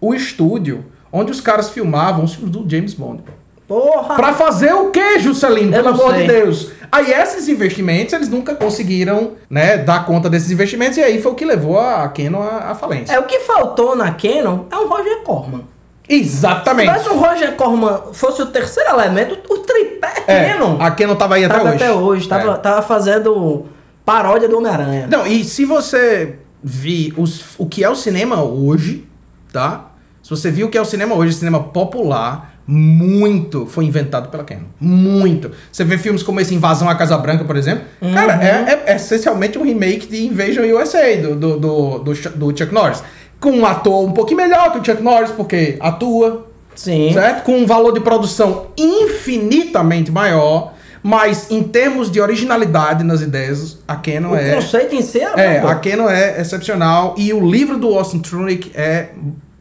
o 0.00 0.14
estúdio 0.14 0.84
onde 1.12 1.30
os 1.32 1.40
caras 1.40 1.70
filmavam 1.70 2.24
os 2.24 2.34
filmes 2.34 2.52
do 2.52 2.68
James 2.68 2.94
Bond. 2.94 3.22
pô. 3.22 3.32
Porra! 3.70 4.16
Pra 4.16 4.32
fazer 4.32 4.72
o 4.74 4.90
que, 4.90 5.20
Juscelino? 5.20 5.76
Eu 5.76 5.84
Pelo 5.84 5.94
amor 5.94 6.12
sei. 6.14 6.26
de 6.26 6.32
Deus. 6.32 6.72
Aí 6.90 7.12
esses 7.12 7.48
investimentos, 7.48 8.12
eles 8.12 8.28
nunca 8.28 8.52
conseguiram, 8.56 9.34
né, 9.48 9.78
dar 9.78 10.04
conta 10.04 10.28
desses 10.28 10.50
investimentos, 10.50 10.98
e 10.98 11.00
aí 11.00 11.22
foi 11.22 11.30
o 11.30 11.34
que 11.36 11.44
levou 11.44 11.78
a 11.78 12.08
Canon 12.08 12.42
à, 12.42 12.72
à 12.72 12.74
falência. 12.74 13.12
É, 13.14 13.20
o 13.20 13.22
que 13.26 13.38
faltou 13.38 13.94
na 13.94 14.10
Canon 14.10 14.64
é 14.72 14.76
um 14.76 14.88
Roger 14.88 15.22
Corman. 15.22 15.60
Se 16.08 16.16
Exatamente. 16.16 16.88
tivesse 16.90 17.08
o 17.10 17.16
Roger 17.16 17.54
Corman 17.54 18.00
fosse 18.12 18.42
o 18.42 18.46
terceiro 18.46 18.90
elemento, 18.90 19.38
o 19.48 19.58
tripé 19.58 20.24
É, 20.26 20.52
Canon. 20.52 20.76
a 20.80 20.90
Canon 20.90 21.14
tava 21.14 21.36
aí 21.36 21.44
até 21.44 21.54
tava 21.54 21.68
hoje. 21.68 21.76
até 21.76 21.92
hoje. 21.92 22.28
Tava, 22.28 22.50
É. 22.50 22.56
tava 22.56 22.82
fazendo 22.82 23.66
paródia 24.04 24.48
do 24.48 24.58
Homem-Aranha. 24.58 25.06
Não, 25.08 25.24
e 25.24 25.44
se 25.44 25.64
você 25.64 26.40
vir 26.60 27.14
os, 27.16 27.54
o 27.56 27.66
que 27.66 27.84
é 27.84 27.88
o 27.88 27.94
cinema 27.94 28.42
hoje, 28.42 29.06
tá? 29.52 29.90
Se 30.20 30.28
você 30.30 30.50
viu 30.50 30.66
o 30.66 30.70
que 30.70 30.76
é 30.76 30.80
o 30.80 30.84
cinema 30.84 31.14
hoje, 31.14 31.34
cinema 31.34 31.62
popular, 31.62 32.49
muito 32.66 33.66
foi 33.66 33.84
inventado 33.84 34.28
pela 34.28 34.44
Canon. 34.44 34.66
Muito. 34.80 35.50
Você 35.72 35.84
vê 35.84 35.98
filmes 35.98 36.22
como 36.22 36.40
esse 36.40 36.54
Invasão 36.54 36.88
à 36.88 36.94
Casa 36.94 37.16
Branca, 37.18 37.44
por 37.44 37.56
exemplo. 37.56 37.84
Uhum. 38.00 38.12
Cara, 38.12 38.42
é, 38.44 38.82
é 38.86 38.96
essencialmente 38.96 39.58
um 39.58 39.64
remake 39.64 40.06
de 40.06 40.24
Invasion 40.24 40.64
USA, 40.76 41.16
do, 41.16 41.34
do, 41.34 41.58
do, 41.58 41.98
do, 41.98 42.12
do 42.12 42.58
Chuck 42.58 42.72
Norris. 42.72 43.02
Com 43.40 43.52
um 43.52 43.66
ator 43.66 44.06
um 44.06 44.12
pouquinho 44.12 44.36
melhor 44.36 44.70
que 44.72 44.78
o 44.78 44.84
Chuck 44.84 45.02
Norris, 45.02 45.30
porque 45.30 45.76
atua, 45.80 46.46
Sim. 46.74 47.12
certo? 47.12 47.42
Com 47.44 47.58
um 47.58 47.66
valor 47.66 47.92
de 47.92 48.00
produção 48.00 48.66
infinitamente 48.76 50.10
maior, 50.12 50.74
mas 51.02 51.50
em 51.50 51.62
termos 51.62 52.10
de 52.10 52.20
originalidade 52.20 53.02
nas 53.02 53.22
ideias, 53.22 53.78
a 53.88 53.96
Canon 53.96 54.30
O 54.30 54.36
é... 54.36 54.54
conceito 54.54 54.94
em 54.94 55.02
si 55.02 55.18
é, 55.18 55.56
É, 55.56 55.60
bom. 55.60 55.68
a 55.68 55.74
Canon 55.76 56.08
é 56.08 56.40
excepcional 56.40 57.14
e 57.16 57.32
o 57.32 57.40
livro 57.40 57.78
do 57.78 57.88
Austin 57.96 58.18
Trunick 58.18 58.70
é 58.74 59.08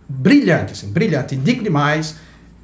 brilhante, 0.08 0.74
assim, 0.74 0.88
brilhante, 0.88 1.36
indico 1.36 1.64
demais. 1.64 2.16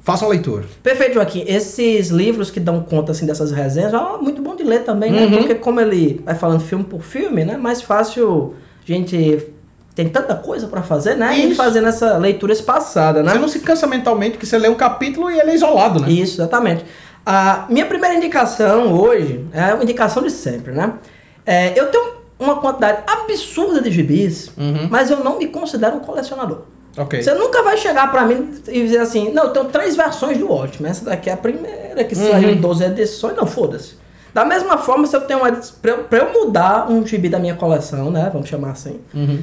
Façam 0.06 0.28
a 0.28 0.30
leitura. 0.30 0.64
Perfeito, 0.84 1.14
Joaquim. 1.14 1.42
Esses 1.48 2.10
livros 2.10 2.48
que 2.48 2.60
dão 2.60 2.80
conta 2.80 3.10
assim, 3.10 3.26
dessas 3.26 3.50
resenhas 3.50 3.92
é 3.92 3.98
muito 4.22 4.40
bom 4.40 4.54
de 4.54 4.62
ler 4.62 4.84
também, 4.84 5.10
né? 5.10 5.24
Uhum. 5.26 5.38
Porque 5.38 5.56
como 5.56 5.80
ele 5.80 6.22
vai 6.24 6.36
falando 6.36 6.60
filme 6.60 6.84
por 6.84 7.02
filme, 7.02 7.44
né? 7.44 7.56
Mais 7.56 7.82
fácil 7.82 8.54
a 8.84 8.86
gente 8.86 9.48
tem 9.96 10.08
tanta 10.08 10.36
coisa 10.36 10.68
pra 10.68 10.80
fazer, 10.80 11.16
né? 11.16 11.36
E 11.36 11.48
Isso. 11.48 11.56
fazendo 11.56 11.88
essa 11.88 12.16
leitura 12.18 12.52
espaçada, 12.52 13.20
né? 13.20 13.32
Você 13.32 13.38
não 13.40 13.48
se 13.48 13.58
cansa 13.58 13.84
mentalmente, 13.88 14.32
porque 14.34 14.46
você 14.46 14.56
lê 14.56 14.68
um 14.68 14.76
capítulo 14.76 15.28
e 15.28 15.40
ele 15.40 15.50
é 15.50 15.54
isolado, 15.56 15.98
né? 16.00 16.08
Isso, 16.08 16.40
exatamente. 16.40 16.84
A 17.24 17.66
minha 17.68 17.86
primeira 17.86 18.14
indicação 18.14 18.92
hoje 18.92 19.44
é 19.52 19.74
uma 19.74 19.82
indicação 19.82 20.22
de 20.22 20.30
sempre, 20.30 20.70
né? 20.70 20.92
É, 21.44 21.76
eu 21.76 21.86
tenho 21.90 22.12
uma 22.38 22.56
quantidade 22.60 23.02
absurda 23.08 23.80
de 23.80 23.90
gibis, 23.90 24.52
Uhum. 24.56 24.86
mas 24.88 25.10
eu 25.10 25.24
não 25.24 25.36
me 25.36 25.48
considero 25.48 25.96
um 25.96 26.00
colecionador. 26.00 26.60
Ok. 26.96 27.22
Você 27.22 27.34
nunca 27.34 27.62
vai 27.62 27.76
chegar 27.76 28.10
pra 28.10 28.24
mim 28.24 28.54
e 28.68 28.82
dizer 28.82 28.98
assim, 28.98 29.30
não, 29.32 29.44
eu 29.44 29.50
tenho 29.50 29.66
três 29.66 29.96
versões 29.96 30.38
do 30.38 30.50
Watchmen. 30.50 30.90
Essa 30.90 31.04
daqui 31.04 31.28
é 31.28 31.34
a 31.34 31.36
primeira 31.36 32.02
que 32.04 32.14
saiu 32.14 32.50
em 32.50 32.56
12 32.56 32.84
edições. 32.84 33.36
Não, 33.36 33.46
foda-se. 33.46 33.94
Da 34.32 34.44
mesma 34.44 34.78
forma, 34.78 35.06
se 35.06 35.16
eu 35.16 35.20
tenho 35.22 35.40
uma... 35.40 35.50
Pra 35.50 35.90
eu, 35.90 35.98
pra 36.04 36.18
eu 36.18 36.32
mudar 36.32 36.90
um 36.90 37.06
gibi 37.06 37.28
da 37.28 37.38
minha 37.38 37.54
coleção, 37.54 38.10
né? 38.10 38.30
Vamos 38.32 38.48
chamar 38.48 38.70
assim. 38.70 39.00
Uhum. 39.14 39.42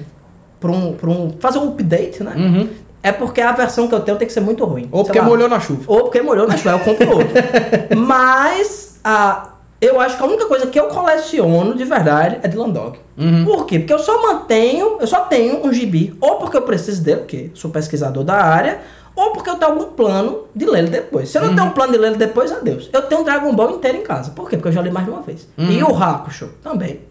Pra 0.59 0.71
um, 0.71 0.93
pra 0.93 1.09
um... 1.09 1.35
Fazer 1.39 1.59
um 1.59 1.69
update, 1.69 2.23
né? 2.23 2.33
Uhum. 2.35 2.69
É 3.03 3.11
porque 3.11 3.41
a 3.41 3.51
versão 3.51 3.87
que 3.87 3.93
eu 3.93 3.99
tenho 3.99 4.17
tem 4.17 4.27
que 4.27 4.33
ser 4.33 4.39
muito 4.39 4.63
ruim. 4.63 4.87
Ou 4.91 5.03
porque 5.03 5.19
lá. 5.19 5.25
molhou 5.25 5.49
na 5.49 5.59
chuva. 5.59 5.83
Ou 5.87 6.03
porque 6.03 6.21
molhou 6.21 6.47
na 6.47 6.55
chuva, 6.55 6.71
eu 6.71 6.79
compro 6.79 7.09
outro. 7.09 7.33
Mas 7.97 8.99
a, 9.03 9.52
eu 9.83 9.99
acho 9.99 10.17
que 10.17 10.23
a 10.23 10.25
única 10.25 10.45
coisa 10.45 10.67
que 10.67 10.79
eu 10.79 10.87
coleciono 10.87 11.75
de 11.75 11.83
verdade 11.83 12.39
é 12.41 12.47
Dylan 12.47 12.69
Dog. 12.69 12.99
Uhum. 13.17 13.45
Por 13.45 13.65
quê? 13.65 13.79
Porque 13.79 13.93
eu 13.93 13.99
só 13.99 14.21
mantenho, 14.21 14.97
eu 14.99 15.07
só 15.07 15.21
tenho 15.21 15.65
um 15.65 15.71
gibi, 15.73 16.15
ou 16.21 16.35
porque 16.37 16.57
eu 16.57 16.61
preciso 16.61 17.03
dele, 17.03 17.19
porque 17.21 17.51
sou 17.53 17.69
pesquisador 17.71 18.23
da 18.23 18.35
área, 18.35 18.79
ou 19.15 19.31
porque 19.31 19.49
eu 19.49 19.55
tenho 19.55 19.71
algum 19.71 19.85
plano 19.91 20.45
de 20.55 20.65
ler 20.65 20.79
ele 20.79 20.89
depois. 20.89 21.29
Se 21.29 21.37
eu 21.37 21.41
não 21.43 21.49
Uhum. 21.49 21.55
tenho 21.55 21.67
um 21.67 21.71
plano 21.71 21.91
de 21.93 21.99
ler 21.99 22.07
ele 22.07 22.17
depois, 22.17 22.51
adeus. 22.51 22.89
Eu 22.91 23.03
tenho 23.03 23.21
um 23.21 23.23
Dragon 23.23 23.53
Ball 23.55 23.71
inteiro 23.71 23.97
em 23.99 24.01
casa. 24.03 24.31
Por 24.31 24.49
quê? 24.49 24.57
Porque 24.57 24.69
eu 24.69 24.73
já 24.73 24.81
li 24.81 24.89
mais 24.89 25.05
de 25.05 25.11
uma 25.11 25.21
vez. 25.21 25.47
E 25.57 25.83
o 25.83 25.95
Hakusho 25.95 26.49
também. 26.63 27.01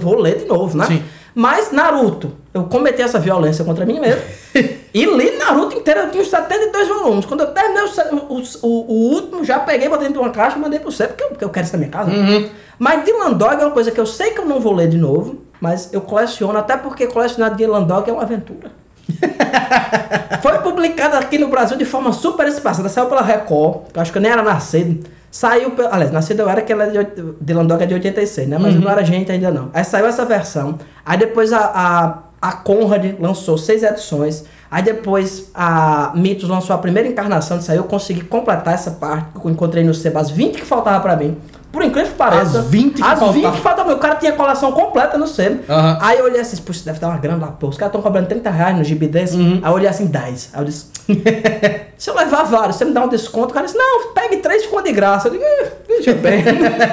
Vou 0.00 0.16
ler 0.18 0.38
de 0.38 0.44
novo, 0.46 0.76
né? 0.76 0.86
Sim. 0.86 1.02
Mas 1.34 1.72
Naruto, 1.72 2.32
eu 2.52 2.64
cometi 2.64 3.02
essa 3.02 3.18
violência 3.18 3.64
contra 3.64 3.84
mim 3.84 3.98
mesmo. 3.98 4.22
e 4.94 5.04
li 5.04 5.36
Naruto 5.36 5.76
inteiro, 5.76 6.00
eu 6.00 6.10
tinha 6.10 6.22
uns 6.22 6.28
72 6.30 6.88
volumes. 6.88 7.24
Quando 7.26 7.40
eu 7.40 7.48
terminei 7.48 7.82
o, 7.82 8.34
o, 8.34 8.42
o- 8.62 9.14
último, 9.14 9.44
já 9.44 9.58
peguei, 9.58 9.88
botei 9.88 10.06
dentro 10.06 10.22
de 10.22 10.26
uma 10.28 10.32
caixa 10.32 10.56
e 10.56 10.60
mandei 10.60 10.78
pro 10.78 10.92
você, 10.92 11.08
porque 11.08 11.24
eu, 11.24 11.28
porque 11.30 11.44
eu 11.44 11.50
quero 11.50 11.64
isso 11.66 11.74
na 11.74 11.78
minha 11.80 11.90
casa. 11.90 12.10
Uhum. 12.10 12.48
Mas 12.78 13.04
Dylan 13.04 13.32
Dog 13.32 13.60
é 13.60 13.64
uma 13.66 13.72
coisa 13.72 13.90
que 13.90 14.00
eu 14.00 14.06
sei 14.06 14.30
que 14.30 14.40
eu 14.40 14.46
não 14.46 14.60
vou 14.60 14.72
ler 14.72 14.88
de 14.88 14.96
novo, 14.98 15.38
mas 15.60 15.92
eu 15.92 16.00
coleciono, 16.00 16.56
até 16.58 16.76
porque 16.76 17.06
colecionar 17.08 17.54
Dylan 17.56 17.82
Dog 17.82 18.08
é 18.08 18.12
uma 18.12 18.22
aventura. 18.22 18.70
Foi 20.42 20.58
publicado 20.58 21.16
aqui 21.16 21.38
no 21.38 21.48
Brasil 21.48 21.76
de 21.76 21.84
forma 21.84 22.12
super 22.12 22.46
espaçada. 22.48 22.88
Saiu 22.88 23.06
pela 23.06 23.22
Record, 23.22 23.88
que 23.92 23.98
eu 23.98 24.02
acho 24.02 24.12
que 24.12 24.18
eu 24.18 24.22
nem 24.22 24.30
era 24.30 24.42
nascido. 24.42 25.04
Saiu, 25.34 25.72
aliás, 25.90 26.12
nascido 26.12 26.42
eu 26.42 26.48
era 26.48 26.62
que 26.62 26.72
ela 26.72 26.84
é 26.84 26.90
de, 26.90 27.22
Dylan 27.40 27.66
Dog 27.66 27.82
é 27.82 27.86
de 27.86 27.94
86, 27.94 28.46
né? 28.46 28.56
Mas 28.56 28.76
eu 28.76 28.80
não 28.80 28.88
era 28.88 29.02
gente 29.02 29.32
ainda 29.32 29.50
não. 29.50 29.68
Aí 29.74 29.82
saiu 29.82 30.06
essa 30.06 30.24
versão. 30.24 30.78
Aí 31.04 31.18
depois 31.18 31.52
a, 31.52 31.58
a, 31.74 32.18
a 32.40 32.52
Conrad 32.52 33.16
lançou 33.18 33.58
seis 33.58 33.82
edições. 33.82 34.44
Aí 34.70 34.84
depois 34.84 35.50
a 35.52 36.12
Mitos 36.14 36.48
lançou 36.48 36.76
a 36.76 36.78
primeira 36.78 37.08
encarnação 37.08 37.58
disso 37.58 37.72
aí. 37.72 37.76
Eu 37.76 37.82
consegui 37.82 38.22
completar 38.22 38.74
essa 38.74 38.92
parte 38.92 39.36
que 39.36 39.44
eu 39.44 39.50
encontrei 39.50 39.82
no 39.82 39.92
Seba, 39.92 40.20
as 40.20 40.30
20 40.30 40.54
que 40.54 40.64
faltava 40.64 41.00
pra 41.00 41.16
mim. 41.16 41.36
Por 41.74 41.82
incrível 41.82 42.10
que 42.12 42.16
pareça. 42.16 42.60
As 42.60 42.66
20 42.66 42.94
que 42.94 43.02
As 43.02 43.18
20 43.18 43.58
faltavam. 43.58 43.92
que. 43.92 43.98
O 43.98 43.98
cara 43.98 44.14
tinha 44.14 44.32
a 44.32 44.36
coleção 44.36 44.70
completa 44.70 45.18
no 45.18 45.26
Seba. 45.26 45.60
Aham. 45.68 45.98
Aí 46.00 46.18
eu 46.20 46.24
olhei 46.24 46.40
assim, 46.40 46.56
puxa, 46.58 46.82
deve 46.84 47.00
dar 47.00 47.08
uma 47.08 47.18
grana 47.18 47.46
lá, 47.46 47.52
pô. 47.52 47.66
Os 47.66 47.76
caras 47.76 47.90
estão 47.90 48.00
cobrando 48.00 48.28
30 48.28 48.48
reais 48.48 48.76
no 48.78 48.84
gibi 48.84 49.08
desse. 49.08 49.36
Uhum. 49.36 49.60
Aí 49.60 49.68
eu 49.70 49.74
olhei 49.74 49.88
assim, 49.88 50.06
10. 50.06 50.50
Aí 50.54 50.60
eu 50.60 50.64
disse, 50.64 50.86
se 51.98 52.08
eu 52.10 52.14
levar 52.14 52.44
vários, 52.44 52.76
você 52.76 52.84
me 52.84 52.92
dá 52.92 53.02
um 53.02 53.08
desconto? 53.08 53.50
O 53.50 53.52
cara 53.52 53.66
disse, 53.66 53.76
não, 53.76 54.12
pegue 54.14 54.36
três 54.36 54.64
ficou 54.64 54.80
de 54.82 54.92
graça. 54.92 55.26
Eu 55.28 55.32
digo, 55.32 55.42
"Eh, 55.44 55.72
veja 55.88 56.12
bem. 56.14 56.44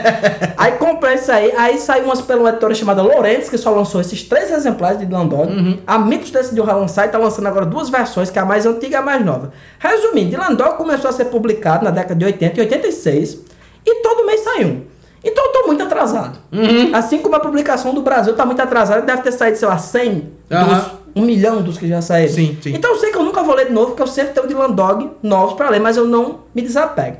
aí 0.57 0.71
comprei 0.73 1.13
isso 1.15 1.31
aí. 1.31 1.53
Aí 1.55 1.77
saiu 1.77 2.05
umas 2.05 2.21
pela 2.21 2.49
editora 2.49 2.73
chamada 2.73 3.01
Lorentz, 3.03 3.49
que 3.49 3.57
só 3.57 3.69
lançou 3.69 4.01
esses 4.01 4.23
três 4.23 4.51
exemplares 4.51 4.97
de 4.99 5.05
Dylan 5.05 5.27
Dog. 5.27 5.51
Uhum. 5.51 5.77
A 5.85 5.99
Mitos 5.99 6.31
decidiu 6.31 6.65
relançar 6.65 7.05
e 7.05 7.09
tá 7.09 7.17
lançando 7.17 7.47
agora 7.47 7.65
duas 7.65 7.89
versões, 7.89 8.29
que 8.29 8.39
é 8.39 8.41
a 8.41 8.45
mais 8.45 8.65
antiga 8.65 8.95
e 8.95 8.99
a 8.99 9.01
mais 9.01 9.23
nova. 9.23 9.51
Resumindo, 9.79 10.31
Dylan 10.31 10.55
Dog 10.55 10.77
começou 10.77 11.09
a 11.09 11.13
ser 11.13 11.25
publicado 11.25 11.83
na 11.85 11.91
década 11.91 12.15
de 12.15 12.25
80 12.25 12.59
e 12.59 12.63
86. 12.63 13.37
E 13.83 13.95
todo 14.03 14.25
mês 14.27 14.40
sai 14.61 14.65
um. 14.71 14.81
Então 15.23 15.45
eu 15.45 15.51
tô 15.51 15.67
muito 15.67 15.83
atrasado. 15.83 16.39
Uhum. 16.51 16.89
Assim 16.95 17.19
como 17.19 17.35
a 17.35 17.39
publicação 17.39 17.93
do 17.93 18.01
Brasil 18.01 18.33
tá 18.35 18.45
muito 18.45 18.61
atrasada, 18.61 19.01
deve 19.01 19.21
ter 19.21 19.31
saído, 19.31 19.57
sei 19.57 19.67
lá, 19.67 19.77
100 19.77 20.31
Aham. 20.51 20.73
dos, 20.73 20.91
um 21.15 21.25
milhão 21.25 21.61
dos 21.61 21.77
que 21.77 21.87
já 21.87 22.01
saíram. 22.01 22.33
Sim, 22.33 22.57
sim. 22.61 22.73
Então 22.73 22.91
eu 22.91 22.99
sei 22.99 23.11
que 23.11 23.17
eu 23.17 23.23
nunca 23.23 23.43
vou 23.43 23.53
ler 23.55 23.67
de 23.67 23.71
novo, 23.73 23.87
porque 23.89 24.01
eu 24.01 24.07
sempre 24.07 24.33
tenho 24.33 24.47
Dylan 24.47 24.71
Dog 24.71 25.09
novos 25.21 25.53
pra 25.53 25.69
ler, 25.69 25.79
mas 25.79 25.95
eu 25.97 26.07
não 26.07 26.39
me 26.55 26.61
desapego. 26.63 27.17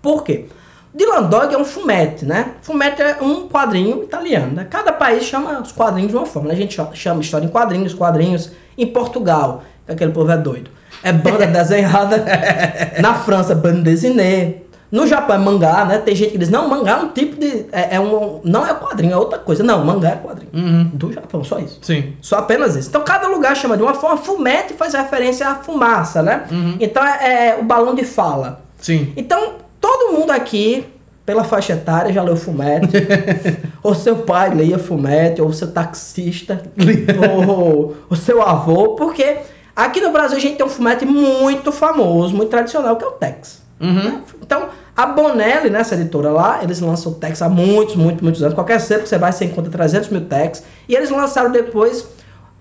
Por 0.00 0.22
quê? 0.22 0.46
Dylan 0.94 1.24
Dog 1.24 1.52
é 1.52 1.58
um 1.58 1.64
fumete, 1.64 2.24
né? 2.24 2.52
Fumete 2.62 3.02
é 3.02 3.16
um 3.20 3.48
quadrinho 3.48 4.04
italiano, 4.04 4.52
né? 4.54 4.66
Cada 4.70 4.92
país 4.92 5.24
chama 5.24 5.60
os 5.60 5.72
quadrinhos 5.72 6.12
de 6.12 6.16
uma 6.16 6.26
forma. 6.26 6.48
né? 6.50 6.54
A 6.54 6.56
gente 6.56 6.80
chama- 6.94 7.20
história 7.20 7.44
em 7.44 7.48
quadrinhos, 7.48 7.92
quadrinhos 7.94 8.52
em 8.78 8.86
Portugal, 8.86 9.64
que 9.84 9.90
aquele 9.90 10.12
povo 10.12 10.30
é 10.30 10.36
doido. 10.36 10.70
É 11.02 11.12
banda 11.12 11.46
desenhada. 11.48 12.24
Na 13.02 13.14
França, 13.14 13.56
banda 13.56 13.82
dessinée. 13.82 14.63
No 14.94 15.08
Japão 15.08 15.34
é 15.34 15.38
mangá, 15.40 15.84
né? 15.84 15.98
Tem 15.98 16.14
gente 16.14 16.30
que 16.30 16.38
diz, 16.38 16.48
não, 16.48 16.68
mangá 16.68 16.92
é 16.92 16.96
um 17.02 17.08
tipo 17.08 17.34
de. 17.34 17.66
É, 17.72 17.96
é 17.96 18.00
um, 18.00 18.40
não 18.44 18.64
é 18.64 18.72
quadrinho, 18.74 19.12
é 19.12 19.16
outra 19.16 19.40
coisa. 19.40 19.64
Não, 19.64 19.84
mangá 19.84 20.10
é 20.10 20.16
quadrinho. 20.16 20.52
Uhum. 20.54 20.90
Do 20.94 21.12
Japão, 21.12 21.42
só 21.42 21.58
isso. 21.58 21.80
Sim. 21.82 22.12
Só 22.20 22.36
apenas 22.36 22.76
isso. 22.76 22.90
Então 22.90 23.02
cada 23.02 23.26
lugar 23.26 23.56
chama 23.56 23.76
de 23.76 23.82
uma 23.82 23.94
forma. 23.94 24.18
Fumete 24.18 24.72
faz 24.72 24.94
referência 24.94 25.48
à 25.48 25.56
fumaça, 25.56 26.22
né? 26.22 26.46
Então 26.78 27.04
é, 27.04 27.48
é 27.48 27.58
o 27.60 27.64
balão 27.64 27.96
de 27.96 28.04
fala. 28.04 28.60
Sim. 28.78 29.12
Então 29.16 29.54
todo 29.80 30.12
mundo 30.12 30.30
aqui, 30.30 30.86
pela 31.26 31.42
faixa 31.42 31.72
etária, 31.72 32.12
já 32.12 32.22
leu 32.22 32.36
Fumete. 32.36 32.96
ou 33.82 33.96
seu 33.96 34.18
pai 34.18 34.50
lia 34.50 34.78
Fumete, 34.78 35.42
ou 35.42 35.52
seu 35.52 35.72
taxista, 35.72 36.62
ou 37.36 37.96
o 38.08 38.14
seu 38.14 38.40
avô, 38.40 38.90
porque 38.90 39.38
aqui 39.74 40.00
no 40.00 40.12
Brasil 40.12 40.36
a 40.36 40.40
gente 40.40 40.56
tem 40.56 40.64
um 40.64 40.68
Fumete 40.68 41.04
muito 41.04 41.72
famoso, 41.72 42.32
muito 42.32 42.50
tradicional, 42.50 42.94
que 42.94 43.04
é 43.04 43.08
o 43.08 43.10
Tex. 43.10 43.63
Uhum. 43.80 44.20
Então, 44.40 44.68
a 44.96 45.06
Bonelli, 45.06 45.68
né, 45.70 45.80
essa 45.80 45.94
editora 45.94 46.30
lá, 46.30 46.60
eles 46.62 46.80
lançam 46.80 47.12
o 47.12 47.14
Tex 47.16 47.42
há 47.42 47.48
muitos, 47.48 47.96
muitos, 47.96 48.22
muitos 48.22 48.42
anos. 48.42 48.54
Qualquer 48.54 48.80
cedo 48.80 49.02
que 49.02 49.08
você 49.08 49.18
vai, 49.18 49.32
você 49.32 49.44
encontra 49.44 49.70
300 49.70 50.08
mil 50.10 50.24
Tex. 50.26 50.62
E 50.88 50.94
eles 50.94 51.10
lançaram 51.10 51.50
depois 51.50 52.06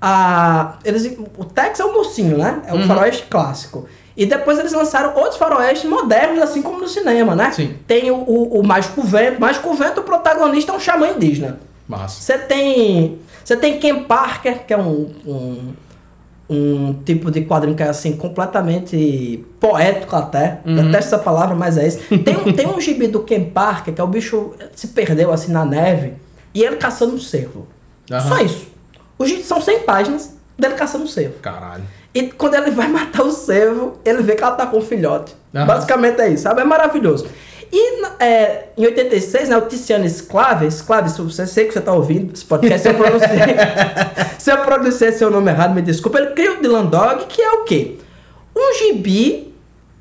a... 0.01 0.77
Eles, 0.83 1.17
o 1.37 1.45
Tex 1.45 1.79
é 1.79 1.85
o 1.85 1.93
mocinho, 1.93 2.37
né? 2.37 2.61
É 2.67 2.73
o 2.73 2.77
Uhum. 2.77 2.87
faroeste 2.87 3.25
clássico. 3.29 3.85
E 4.15 4.25
depois 4.25 4.59
eles 4.59 4.73
lançaram 4.73 5.15
outros 5.15 5.37
faroestes 5.37 5.89
modernos, 5.89 6.41
assim 6.41 6.61
como 6.61 6.79
no 6.79 6.87
cinema, 6.87 7.35
né? 7.35 7.51
Sim. 7.51 7.75
Tem 7.87 8.11
o, 8.11 8.15
o, 8.15 8.59
o 8.59 8.63
Mágico 8.63 9.01
Vento. 9.01 9.39
Mágico 9.41 9.73
Vento, 9.73 10.01
o 10.01 10.03
protagonista 10.03 10.71
é 10.71 10.75
um 10.75 10.79
xamã 10.79 11.07
indígena. 11.09 11.59
Massa. 11.87 12.21
Você 12.21 12.37
tem. 12.37 13.19
Você 13.43 13.57
tem 13.57 13.79
Ken 13.79 14.03
Parker, 14.03 14.65
que 14.65 14.73
é 14.73 14.77
um, 14.77 15.11
um, 15.25 15.73
um 16.53 16.93
tipo 17.03 17.29
de 17.31 17.41
quadrinho 17.45 17.75
que 17.75 17.83
é 17.83 17.87
assim, 17.89 18.15
completamente 18.15 19.43
poético 19.59 20.15
até. 20.15 20.59
Uhum. 20.65 20.75
Detesto 20.75 21.15
essa 21.15 21.19
palavra, 21.19 21.55
mas 21.55 21.77
é 21.77 21.87
isso. 21.87 21.99
Tem, 22.23 22.35
um- 22.37 22.53
tem 22.53 22.67
um 22.67 22.79
gibi 22.79 23.07
do 23.07 23.21
Ken 23.23 23.43
Parker, 23.45 23.93
que 23.93 23.99
é 24.01 24.03
o 24.03 24.07
bicho 24.07 24.53
se 24.75 24.87
perdeu 24.89 25.31
assim 25.31 25.51
na 25.51 25.65
neve, 25.65 26.13
e 26.53 26.63
ele 26.63 26.75
caçando 26.77 27.15
um 27.15 27.19
cervo. 27.19 27.67
Aham. 28.11 28.27
Só 28.27 28.41
isso. 28.43 28.67
Os 29.17 29.29
gibi 29.29 29.43
são 29.43 29.61
100 29.61 29.79
páginas 29.81 30.35
dele 30.57 30.73
caçando 30.75 31.03
um 31.03 31.07
cervo. 31.07 31.35
Caralho. 31.41 31.83
E 32.13 32.23
quando 32.27 32.55
ele 32.55 32.71
vai 32.71 32.87
matar 32.91 33.23
o 33.23 33.31
cervo, 33.31 33.93
ele 34.05 34.21
vê 34.21 34.35
que 34.35 34.43
ela 34.43 34.53
tá 34.55 34.67
com 34.67 34.77
um 34.77 34.81
filhote. 34.81 35.33
Aham. 35.55 35.65
Basicamente 35.65 36.19
é 36.21 36.29
isso, 36.29 36.43
sabe? 36.43 36.61
É 36.61 36.63
maravilhoso. 36.63 37.25
E 37.71 38.05
é, 38.19 38.65
em 38.77 38.85
86, 38.85 39.49
né, 39.49 39.57
o 39.57 39.61
Tiziano 39.61 40.05
Esclave, 40.05 40.65
Esclave, 40.65 41.09
se 41.09 41.21
você 41.21 41.45
sei 41.47 41.65
que 41.65 41.73
você 41.73 41.81
tá 41.81 41.91
ouvindo 41.93 42.33
esse 42.33 42.45
podcast, 42.45 42.81
se 42.81 42.89
eu 42.89 42.93
pronunciei, 42.95 43.55
se 44.39 44.51
eu 44.51 44.57
pronunciei 44.59 45.11
seu 45.11 45.31
nome 45.31 45.51
errado, 45.51 45.73
me 45.73 45.81
desculpa. 45.81 46.19
Ele 46.19 46.31
cria 46.31 46.53
o 46.53 46.61
Dylan 46.61 46.85
Dog, 46.85 47.25
que 47.27 47.41
é 47.41 47.51
o 47.51 47.63
quê? 47.63 47.97
Um 48.55 48.73
gibi 48.77 49.53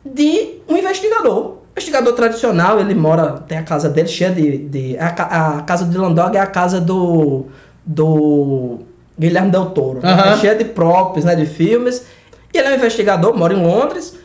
de 0.04 0.61
um 0.69 0.76
investigador. 0.76 1.59
Investigador 1.73 2.12
tradicional, 2.12 2.78
ele 2.78 2.95
mora, 2.95 3.42
tem 3.49 3.59
a 3.59 3.62
casa 3.62 3.88
dele 3.88 4.09
cheia 4.09 4.31
de. 4.31 4.59
de 4.59 4.97
a, 4.99 5.59
a 5.59 5.62
casa 5.62 5.85
do 5.85 5.90
Dylan 5.90 6.12
Dog 6.12 6.37
é 6.37 6.40
a 6.40 6.47
casa 6.47 6.81
do. 6.81 7.47
do 7.85 8.81
Guilherme 9.19 9.50
Del 9.50 9.66
Toro. 9.66 10.00
né? 10.02 10.37
Cheia 10.40 10.54
de 10.54 10.64
props, 10.64 11.25
né, 11.25 11.35
de 11.35 11.47
filmes. 11.47 12.04
E 12.52 12.59
ele 12.59 12.69
é 12.69 12.71
um 12.73 12.75
investigador, 12.75 13.37
mora 13.37 13.54
em 13.54 13.62
Londres, 13.62 14.19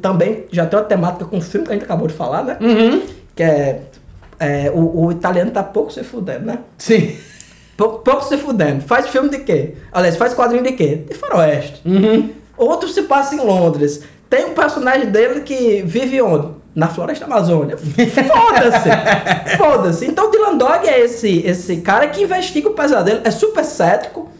também 0.00 0.44
já 0.50 0.66
tem 0.66 0.78
uma 0.78 0.84
temática 0.84 1.24
com 1.24 1.38
o 1.38 1.40
filme 1.40 1.66
que 1.66 1.72
a 1.72 1.74
gente 1.74 1.84
acabou 1.84 2.08
de 2.08 2.14
falar, 2.14 2.44
né? 2.44 2.58
Uhum. 2.60 3.02
Que 3.34 3.42
é, 3.42 3.80
é, 4.38 4.70
o, 4.74 5.06
o 5.06 5.12
italiano 5.12 5.50
tá 5.50 5.62
pouco 5.62 5.92
se 5.92 6.02
fudendo, 6.02 6.46
né? 6.46 6.58
Sim. 6.78 7.16
Pouco, 7.76 7.98
pouco 8.00 8.24
se 8.24 8.36
fudendo. 8.36 8.82
Faz 8.82 9.08
filme 9.08 9.28
de 9.28 9.38
quê? 9.38 9.74
Aliás, 9.92 10.16
faz 10.16 10.34
quadrinho 10.34 10.62
de 10.62 10.72
quê? 10.72 11.04
De 11.08 11.14
faroeste. 11.14 11.80
Uhum. 11.84 12.30
Outro 12.56 12.88
se 12.88 13.02
passa 13.02 13.34
em 13.34 13.38
Londres. 13.38 14.02
Tem 14.28 14.44
um 14.46 14.54
personagem 14.54 15.10
dele 15.10 15.40
que 15.40 15.82
vive 15.82 16.20
onde? 16.22 16.48
Na 16.74 16.88
floresta 16.88 17.26
amazônia. 17.26 17.76
Foda-se. 17.76 19.56
Foda-se. 19.58 20.06
Então 20.06 20.28
o 20.28 20.30
Dylan 20.30 20.56
Dog 20.56 20.88
é 20.88 21.00
esse, 21.00 21.44
esse 21.46 21.76
cara 21.78 22.08
que 22.08 22.22
investiga 22.22 22.68
o 22.68 22.72
pesadelo, 22.72 23.20
é 23.24 23.30
super 23.30 23.64
cético. 23.64 24.30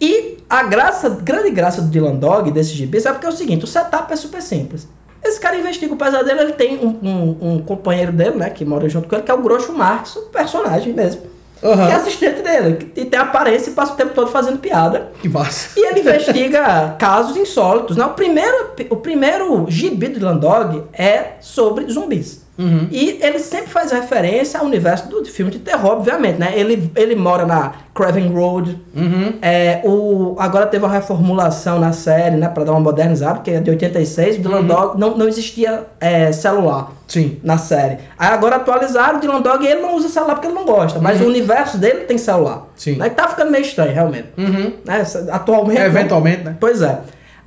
E 0.00 0.38
a 0.48 0.62
graça, 0.62 1.08
grande 1.08 1.50
graça 1.50 1.82
do 1.82 1.88
Dylan 1.88 2.14
Dog, 2.16 2.50
desse 2.50 2.72
gibi, 2.74 3.00
sabe 3.00 3.16
porque 3.16 3.26
é 3.26 3.30
o 3.30 3.36
seguinte, 3.36 3.64
o 3.64 3.68
setup 3.68 4.12
é 4.12 4.16
super 4.16 4.40
simples. 4.40 4.86
Esse 5.24 5.40
cara 5.40 5.56
investiga 5.56 5.92
o 5.92 5.96
pesadelo, 5.96 6.40
ele 6.40 6.52
tem 6.52 6.78
um, 6.78 6.96
um- 7.02 7.36
um 7.54 7.58
companheiro 7.62 8.12
dele, 8.12 8.36
né, 8.36 8.48
que 8.50 8.64
mora 8.64 8.88
junto 8.88 9.08
com 9.08 9.16
ele, 9.16 9.24
que 9.24 9.30
é 9.30 9.34
o 9.34 9.42
Groucho 9.42 9.72
Marx, 9.72 10.14
o 10.16 10.22
personagem 10.26 10.92
mesmo. 10.92 11.22
Aham. 11.60 11.86
Que 11.86 11.92
é 11.92 11.94
assistente 11.96 12.40
dele, 12.40 12.74
que 12.94 13.04
tem 13.04 13.18
aparência 13.18 13.70
e 13.70 13.74
passa 13.74 13.92
o 13.92 13.96
tempo 13.96 14.14
todo 14.14 14.30
fazendo 14.30 14.58
piada. 14.58 15.10
Que 15.20 15.28
massa. 15.28 15.70
E 15.76 15.84
ele 15.88 16.00
investiga 16.00 16.94
casos 17.00 17.36
insólitos. 17.36 17.96
Né? 17.96 18.04
O, 18.06 18.10
primeiro, 18.10 18.70
o 18.90 18.96
primeiro 18.96 19.66
gibi 19.68 20.06
do 20.06 20.20
Dylan 20.20 20.36
Dog 20.36 20.84
é 20.92 21.32
sobre 21.40 21.84
zumbis. 21.90 22.42
Uhum. 22.58 22.88
E 22.90 23.20
ele 23.22 23.38
sempre 23.38 23.68
faz 23.68 23.92
referência 23.92 24.58
ao 24.58 24.66
universo 24.66 25.08
do 25.08 25.24
filme 25.24 25.52
de 25.52 25.60
terror, 25.60 25.92
obviamente, 25.92 26.40
né? 26.40 26.52
Ele, 26.56 26.90
ele 26.96 27.14
mora 27.14 27.46
na 27.46 27.72
Craven 27.94 28.32
Road. 28.32 28.76
Uhum. 28.96 29.34
É, 29.40 29.80
o, 29.84 30.34
agora 30.40 30.66
teve 30.66 30.84
uma 30.84 30.92
reformulação 30.92 31.78
na 31.78 31.92
série, 31.92 32.36
né? 32.36 32.48
Pra 32.48 32.64
dar 32.64 32.72
uma 32.72 32.80
modernizada, 32.80 33.36
porque 33.36 33.52
é 33.52 33.60
de 33.60 33.70
86. 33.70 34.38
O 34.38 34.40
Dylan 34.40 34.64
Dog 34.64 34.98
não, 34.98 35.16
não 35.16 35.28
existia 35.28 35.86
é, 36.00 36.32
celular 36.32 36.90
Sim. 37.06 37.38
na 37.44 37.58
série. 37.58 37.98
Aí 38.18 38.28
agora 38.28 38.56
atualizaram 38.56 39.18
o 39.18 39.20
Dylan 39.20 39.40
Dog 39.40 39.64
e 39.64 39.68
ele 39.68 39.80
não 39.80 39.94
usa 39.94 40.08
celular 40.08 40.34
porque 40.34 40.48
ele 40.48 40.56
não 40.56 40.66
gosta. 40.66 40.98
Mas 40.98 41.20
o 41.20 41.26
universo 41.26 41.78
dele 41.78 42.00
tem 42.00 42.18
celular. 42.18 42.66
Sim. 42.74 42.96
Né? 42.96 43.08
Tá 43.08 43.28
ficando 43.28 43.52
meio 43.52 43.62
estranho, 43.62 43.94
realmente. 43.94 44.28
Uhum. 44.36 44.72
Né? 44.84 45.06
Atualmente. 45.30 45.80
É, 45.80 45.86
eventualmente, 45.86 46.42
né? 46.42 46.56
Pois 46.58 46.82
é. 46.82 46.98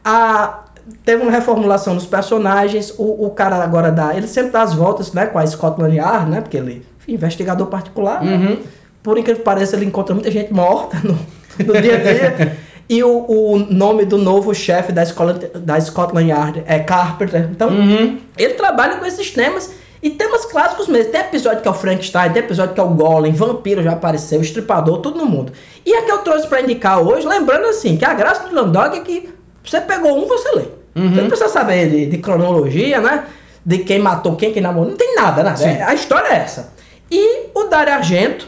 A, 0.06 0.62
teve 1.04 1.22
uma 1.24 1.32
reformulação 1.32 1.96
dos 1.96 2.06
personagens. 2.06 2.94
O, 2.98 3.26
o 3.26 3.30
cara 3.32 3.56
agora 3.64 3.92
dá. 3.92 4.16
Ele 4.16 4.28
sempre 4.28 4.52
dá 4.52 4.62
as 4.62 4.74
voltas 4.74 5.14
né, 5.14 5.26
com 5.26 5.40
a 5.40 5.46
Scotland 5.46 5.96
Yard, 5.96 6.30
né? 6.30 6.42
Porque 6.42 6.58
ele 6.58 6.86
é 7.08 7.12
investigador 7.12 7.68
particular. 7.68 8.24
né? 8.24 8.36
Uhum. 8.36 8.58
Por 9.04 9.18
incrível 9.18 9.40
que 9.40 9.46
pareça, 9.46 9.76
ele 9.76 9.86
encontra 9.86 10.14
muita 10.14 10.30
gente 10.32 10.54
morta 10.54 10.98
no, 11.04 11.18
no 11.66 11.82
dia 11.82 11.96
a 11.96 11.98
dia. 12.00 12.58
E 12.90 13.04
o, 13.04 13.26
o 13.28 13.58
nome 13.60 14.04
do 14.06 14.18
novo 14.18 14.54
chefe 14.54 14.92
da, 14.92 15.02
escola, 15.04 15.34
da 15.34 15.80
Scotland 15.80 16.28
Yard 16.30 16.64
é 16.68 16.80
Carpenter. 16.80 17.50
Então, 17.52 17.70
Uhum. 17.70 18.20
ele 18.38 18.54
trabalha 18.56 18.98
com 18.98 19.06
esses 19.06 19.32
temas. 19.32 19.72
E 20.04 20.10
temas 20.10 20.46
clássicos 20.46 20.88
mesmo. 20.88 21.12
Tem 21.12 21.22
episódio 21.22 21.62
que 21.62 21.68
é 21.68 21.72
o 21.72 21.76
Frankenstein, 21.76 22.32
tem 22.32 22.42
episódio 22.42 22.74
que 22.74 22.80
é 22.80 22.84
o 22.84 22.90
Golem, 22.90 23.32
Vampiro 23.32 23.84
já 23.84 23.92
apareceu, 23.92 24.42
Estripador, 24.42 24.98
tudo 24.98 25.20
no 25.20 25.28
mundo. 25.28 25.52
E 25.86 25.94
a 25.94 26.02
que 26.02 26.12
eu 26.12 26.18
trouxe 26.20 26.48
pra 26.48 26.60
indicar 26.60 27.00
hoje, 27.00 27.28
lembrando 27.28 27.68
assim, 27.68 27.96
que 27.98 28.04
a 28.04 28.12
graça 28.16 28.48
do 28.50 28.56
Landog 28.56 28.98
é 28.98 29.02
que 29.02 29.30
você 29.64 29.80
pegou 29.80 30.18
um, 30.18 30.28
você 30.28 30.50
lê. 30.56 30.64
Você 30.96 31.22
não 31.22 31.28
precisa 31.28 31.50
saber 31.50 31.90
de, 31.90 32.06
de 32.08 32.18
cronologia, 32.18 33.00
né? 33.00 33.26
De 33.66 33.80
quem 33.80 34.00
matou 34.00 34.36
quem, 34.36 34.52
quem 34.52 34.62
namorou. 34.62 34.90
Não 34.90 34.98
tem 34.98 35.16
nada, 35.16 35.44
nada. 35.44 35.58
Sim. 35.58 35.70
É- 35.70 35.84
a 35.84 35.94
história 35.94 36.28
é 36.28 36.38
essa. 36.38 36.74
E 37.10 37.48
o 37.54 37.66
Dario 37.66 37.94
Argento 37.94 38.48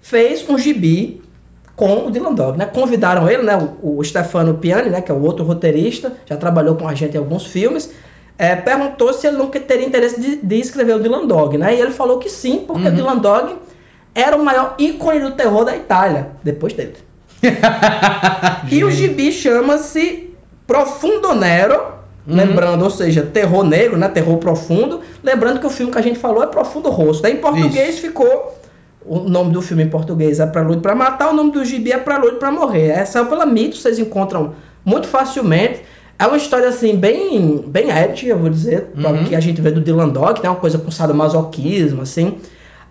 fez 0.00 0.48
um 0.48 0.58
gibi 0.58 1.22
com 1.76 2.06
o 2.06 2.10
Dylan 2.10 2.32
Dog, 2.34 2.56
né? 2.58 2.66
Convidaram 2.66 3.28
ele, 3.28 3.42
né? 3.42 3.56
O, 3.82 3.98
o 3.98 4.04
Stefano 4.04 4.54
Piani, 4.54 4.90
né? 4.90 5.00
Que 5.00 5.10
é 5.10 5.14
o 5.14 5.22
outro 5.22 5.44
roteirista, 5.44 6.12
já 6.26 6.36
trabalhou 6.36 6.76
com 6.76 6.86
a 6.88 6.94
gente 6.94 7.14
em 7.14 7.18
alguns 7.18 7.46
filmes. 7.46 7.90
é, 8.38 8.56
perguntou 8.56 9.12
se 9.12 9.26
ele 9.26 9.36
nunca 9.36 9.60
teria 9.60 9.86
interesse 9.86 10.20
de, 10.20 10.36
de 10.36 10.56
escrever 10.56 10.96
o 10.96 11.00
Dylan 11.00 11.26
Dog, 11.26 11.56
né? 11.58 11.74
E 11.74 11.80
ele 11.80 11.92
falou 11.92 12.18
que 12.18 12.28
sim, 12.28 12.64
porque 12.66 12.88
o 12.88 12.92
Dylan 12.92 13.18
Dog 13.18 13.56
era 14.14 14.36
o 14.36 14.44
maior 14.44 14.74
ícone 14.78 15.20
do 15.20 15.32
terror 15.32 15.64
da 15.64 15.76
Itália, 15.76 16.28
depois 16.42 16.72
dele. 16.72 16.94
e 18.70 18.82
o 18.84 18.90
gibi 18.90 19.30
chama-se 19.32 20.23
Profundo 20.66 21.34
Nero, 21.34 21.80
lembrando, 22.26 22.84
ou 22.84 22.90
seja, 22.90 23.22
terror 23.22 23.64
negro, 23.64 23.96
né? 23.96 24.08
Terror 24.08 24.38
profundo. 24.38 25.00
Lembrando 25.22 25.60
que 25.60 25.66
o 25.66 25.70
filme 25.70 25.92
que 25.92 25.98
a 25.98 26.02
gente 26.02 26.18
falou 26.18 26.42
é 26.42 26.46
Profundo 26.46 26.90
Rosto. 26.90 27.22
Daí 27.22 27.34
em 27.34 27.36
português 27.36 27.98
ficou. 27.98 28.58
O 29.06 29.18
nome 29.20 29.52
do 29.52 29.60
filme 29.60 29.82
em 29.82 29.90
português 29.90 30.40
é 30.40 30.46
Prelude 30.46 30.80
pra 30.80 30.94
Matar, 30.94 31.28
o 31.28 31.34
nome 31.34 31.50
do 31.50 31.62
gibi 31.62 31.92
é 31.92 31.98
Prelude 31.98 32.36
pra 32.36 32.50
Morrer. 32.50 32.88
É, 32.88 33.04
saiu 33.04 33.26
pela 33.26 33.44
Mito, 33.44 33.76
vocês 33.76 33.98
encontram 33.98 34.54
muito 34.82 35.06
facilmente. 35.06 35.82
É 36.18 36.26
uma 36.26 36.38
história 36.38 36.68
assim, 36.68 36.96
bem, 36.96 37.62
bem 37.66 37.90
edgy, 37.90 38.28
eu 38.28 38.38
vou 38.38 38.48
dizer, 38.48 38.92
uhum. 38.96 39.24
que 39.24 39.34
a 39.34 39.40
gente 39.40 39.60
vê 39.60 39.70
do 39.70 39.80
Dylan 39.80 40.08
Dog, 40.08 40.42
né? 40.42 40.48
Uma 40.48 40.56
coisa 40.56 40.78
com 40.78 40.90
sadomasoquismo, 40.90 42.00
assim. 42.00 42.38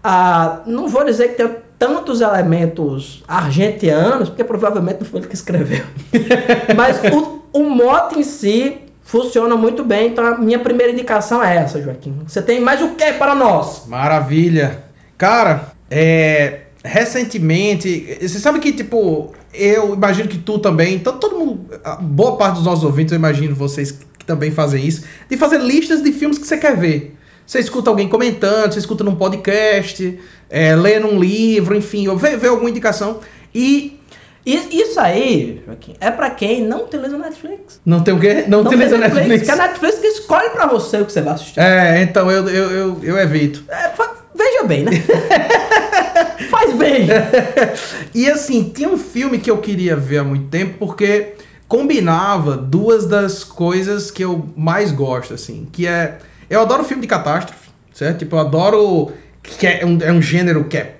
Ah, 0.04 0.60
não 0.68 0.88
vou 0.88 1.04
dizer 1.04 1.30
que 1.30 1.36
tem 1.36 1.50
tantos 1.80 2.22
elementos 2.22 3.24
argentianos, 3.28 4.30
porque 4.30 4.44
provavelmente 4.44 5.00
não 5.00 5.08
foi 5.08 5.22
ele 5.22 5.28
que 5.28 5.36
escreveu. 5.36 5.84
Mas 6.76 7.00
o, 7.14 7.43
o 7.54 7.64
mote 7.64 8.20
em 8.20 8.24
si 8.24 8.78
funciona 9.04 9.56
muito 9.56 9.84
bem. 9.84 10.10
Então 10.10 10.26
a 10.26 10.38
minha 10.38 10.60
primeira 10.60 10.92
indicação 10.92 11.44
é 11.44 11.58
essa, 11.58 11.82
Joaquim. 11.82 12.22
Você 12.28 12.42
tem 12.42 12.60
mais 12.60 12.82
o 12.82 12.96
que 12.96 13.14
para 13.14 13.36
nós? 13.36 13.86
Maravilha. 13.88 14.84
Cara, 15.18 15.74
é, 15.90 16.62
recentemente, 16.84 18.18
você 18.20 18.40
sabe 18.40 18.60
que, 18.60 18.74
tipo, 18.74 19.32
eu 19.54 19.94
imagino 19.94 20.28
que 20.28 20.38
tu 20.38 20.60
também, 20.60 20.96
então 20.96 21.18
todo 21.18 21.38
mundo, 21.38 21.66
boa 22.02 22.36
parte 22.36 22.56
dos 22.56 22.66
nossos 22.66 22.84
ouvintes, 22.84 23.12
eu 23.12 23.18
imagino 23.18 23.56
vocês 23.56 23.92
que 23.92 24.26
também 24.26 24.52
fazem 24.52 24.86
isso, 24.86 25.04
de 25.30 25.38
fazer 25.38 25.60
listas 25.60 26.02
de 26.02 26.12
filmes 26.12 26.38
que 26.38 26.48
você 26.48 26.58
quer 26.58 26.76
ver. 26.76 27.16
Você 27.46 27.60
escuta 27.60 27.90
alguém 27.90 28.08
comentando, 28.08 28.72
você 28.72 28.80
escuta 28.80 29.04
num 29.04 29.16
podcast, 29.16 30.18
é, 30.50 30.76
lê 30.76 30.98
num 30.98 31.20
livro, 31.20 31.76
enfim, 31.76 32.08
ou 32.08 32.18
vê, 32.18 32.38
vê 32.38 32.48
alguma 32.48 32.70
indicação. 32.70 33.20
E 33.54 34.00
Isso 34.46 35.00
aí, 35.00 35.64
Joaquim, 35.66 35.96
é 36.02 36.12
pra 36.12 36.30
quem 36.30 36.64
não 36.64 36.84
utiliza 36.84 37.18
Netflix. 37.18 37.80
não 37.86 38.04
tem 38.04 38.14
o 38.14 38.20
quê? 38.20 38.44
Não, 38.48 38.62
utiliza 38.62 38.98
tem 38.98 39.00
Netflix. 39.00 39.44
Que 39.44 39.52
é 39.52 39.54
a 39.54 39.68
Netflix 39.68 40.00
que 40.00 40.08
escolhe 40.08 40.50
pra 40.50 40.66
você 40.68 40.98
o 40.98 41.06
que 41.06 41.14
você 41.14 41.22
vai 41.22 41.34
assistir. 41.34 41.60
É, 41.60 42.02
então 42.02 42.30
eu, 42.30 42.50
eu, 42.50 42.72
eu, 42.72 43.00
eu 43.04 43.18
evito. 43.18 43.64
É, 43.70 43.92
veja 44.36 44.64
bem, 44.64 44.84
né? 44.84 44.92
Faz 46.50 46.74
bem. 46.74 47.08
E 48.14 48.30
assim, 48.30 48.72
tinha 48.74 48.90
um 48.90 48.98
filme 48.98 49.40
que 49.40 49.50
eu 49.50 49.58
queria 49.58 49.96
ver 49.96 50.20
há 50.20 50.24
muito 50.24 50.48
tempo 50.48 50.76
porque 50.78 51.34
combinava 51.68 52.56
duas 52.56 53.08
das 53.08 53.44
coisas 53.44 54.12
que 54.12 54.24
eu 54.24 54.50
mais 54.56 54.92
gosto, 54.92 55.34
assim, 55.34 55.68
que 55.72 55.88
é 55.88 56.20
eu 56.48 56.62
adoro 56.62 56.84
filme 56.84 57.02
de 57.02 57.08
catástrofe, 57.08 57.70
certo? 57.92 58.20
Tipo, 58.20 58.36
eu 58.36 58.40
adoro 58.42 59.12
que 59.42 59.66
é 59.66 59.84
um, 59.84 59.98
é 60.00 60.12
um 60.12 60.22
gênero 60.22 60.66
que 60.66 60.78
é 60.78 60.98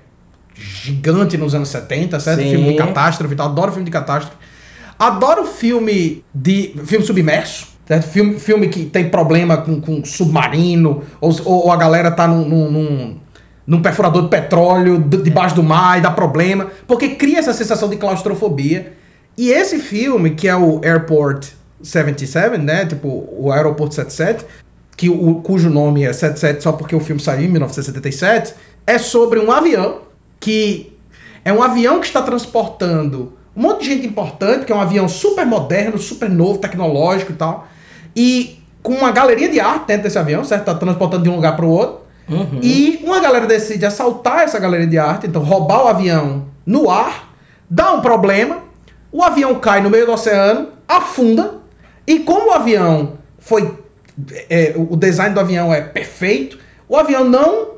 gigante 0.54 1.36
nos 1.36 1.54
anos 1.54 1.68
70, 1.68 2.20
certo? 2.20 2.42
Sim. 2.42 2.50
Filme 2.50 2.72
de 2.72 2.76
catástrofe, 2.76 3.34
e 3.34 3.36
tal, 3.36 3.48
adoro 3.48 3.72
filme 3.72 3.84
de 3.84 3.90
catástrofe. 3.90 4.36
Adoro 4.98 5.44
filme 5.44 6.24
de 6.32 6.74
filme 6.84 7.04
submerso, 7.04 7.68
certo? 7.86 8.08
Filme, 8.08 8.38
filme 8.38 8.68
que 8.68 8.84
tem 8.84 9.08
problema 9.08 9.56
com, 9.56 9.80
com 9.80 10.04
submarino 10.04 11.02
ou, 11.20 11.34
ou 11.44 11.72
a 11.72 11.76
galera 11.76 12.10
tá 12.10 12.28
num, 12.28 12.70
num, 12.70 13.16
num, 13.66 13.82
perfurador 13.82 14.22
de 14.22 14.28
petróleo 14.28 14.98
debaixo 14.98 15.56
do 15.56 15.62
mar 15.62 15.98
e 15.98 16.00
dá 16.00 16.10
problema, 16.10 16.68
porque 16.86 17.10
cria 17.10 17.40
essa 17.40 17.52
sensação 17.52 17.88
de 17.88 17.96
claustrofobia. 17.96 18.92
E 19.36 19.50
esse 19.50 19.80
filme, 19.80 20.30
que 20.30 20.46
é 20.46 20.54
o 20.54 20.80
Airport 20.84 21.48
77, 21.82 22.58
né? 22.58 22.86
Tipo, 22.86 23.28
o 23.36 23.50
Aeroporto 23.50 23.94
77, 23.94 24.44
que 24.96 25.08
o, 25.08 25.36
cujo 25.36 25.68
nome 25.68 26.04
é 26.04 26.12
77 26.12 26.62
só 26.62 26.72
porque 26.72 26.94
o 26.94 27.00
filme 27.00 27.20
saiu 27.20 27.46
em 27.46 27.48
1977, 27.48 28.54
é 28.86 28.96
sobre 28.96 29.40
um 29.40 29.50
avião 29.50 30.02
que 30.40 30.96
é 31.44 31.52
um 31.52 31.62
avião 31.62 32.00
que 32.00 32.06
está 32.06 32.22
transportando 32.22 33.32
um 33.56 33.62
monte 33.62 33.84
de 33.84 33.94
gente 33.94 34.06
importante, 34.06 34.64
que 34.64 34.72
é 34.72 34.74
um 34.74 34.80
avião 34.80 35.08
super 35.08 35.46
moderno, 35.46 35.96
super 35.96 36.28
novo, 36.28 36.58
tecnológico 36.58 37.32
e 37.32 37.36
tal. 37.36 37.68
E 38.16 38.58
com 38.82 38.92
uma 38.92 39.12
galeria 39.12 39.48
de 39.48 39.60
arte 39.60 39.86
dentro 39.86 40.02
desse 40.04 40.18
avião, 40.18 40.44
certo? 40.44 40.64
Tá 40.64 40.74
transportando 40.74 41.22
de 41.22 41.30
um 41.30 41.36
lugar 41.36 41.54
para 41.54 41.64
o 41.64 41.70
outro. 41.70 42.00
E 42.62 43.00
uma 43.04 43.20
galera 43.20 43.46
decide 43.46 43.86
assaltar 43.86 44.40
essa 44.40 44.58
galeria 44.58 44.86
de 44.86 44.98
arte, 44.98 45.26
então 45.26 45.42
roubar 45.42 45.84
o 45.84 45.88
avião 45.88 46.46
no 46.66 46.90
ar, 46.90 47.32
dá 47.68 47.92
um 47.92 48.00
problema, 48.00 48.58
o 49.12 49.22
avião 49.22 49.54
cai 49.56 49.82
no 49.82 49.90
meio 49.90 50.06
do 50.06 50.12
oceano, 50.12 50.68
afunda, 50.88 51.56
e 52.06 52.20
como 52.20 52.48
o 52.48 52.52
avião 52.52 53.14
foi. 53.38 53.78
é, 54.48 54.74
o 54.76 54.96
design 54.96 55.34
do 55.34 55.40
avião 55.40 55.72
é 55.72 55.80
perfeito, 55.80 56.58
o 56.88 56.96
avião 56.96 57.24
não. 57.24 57.73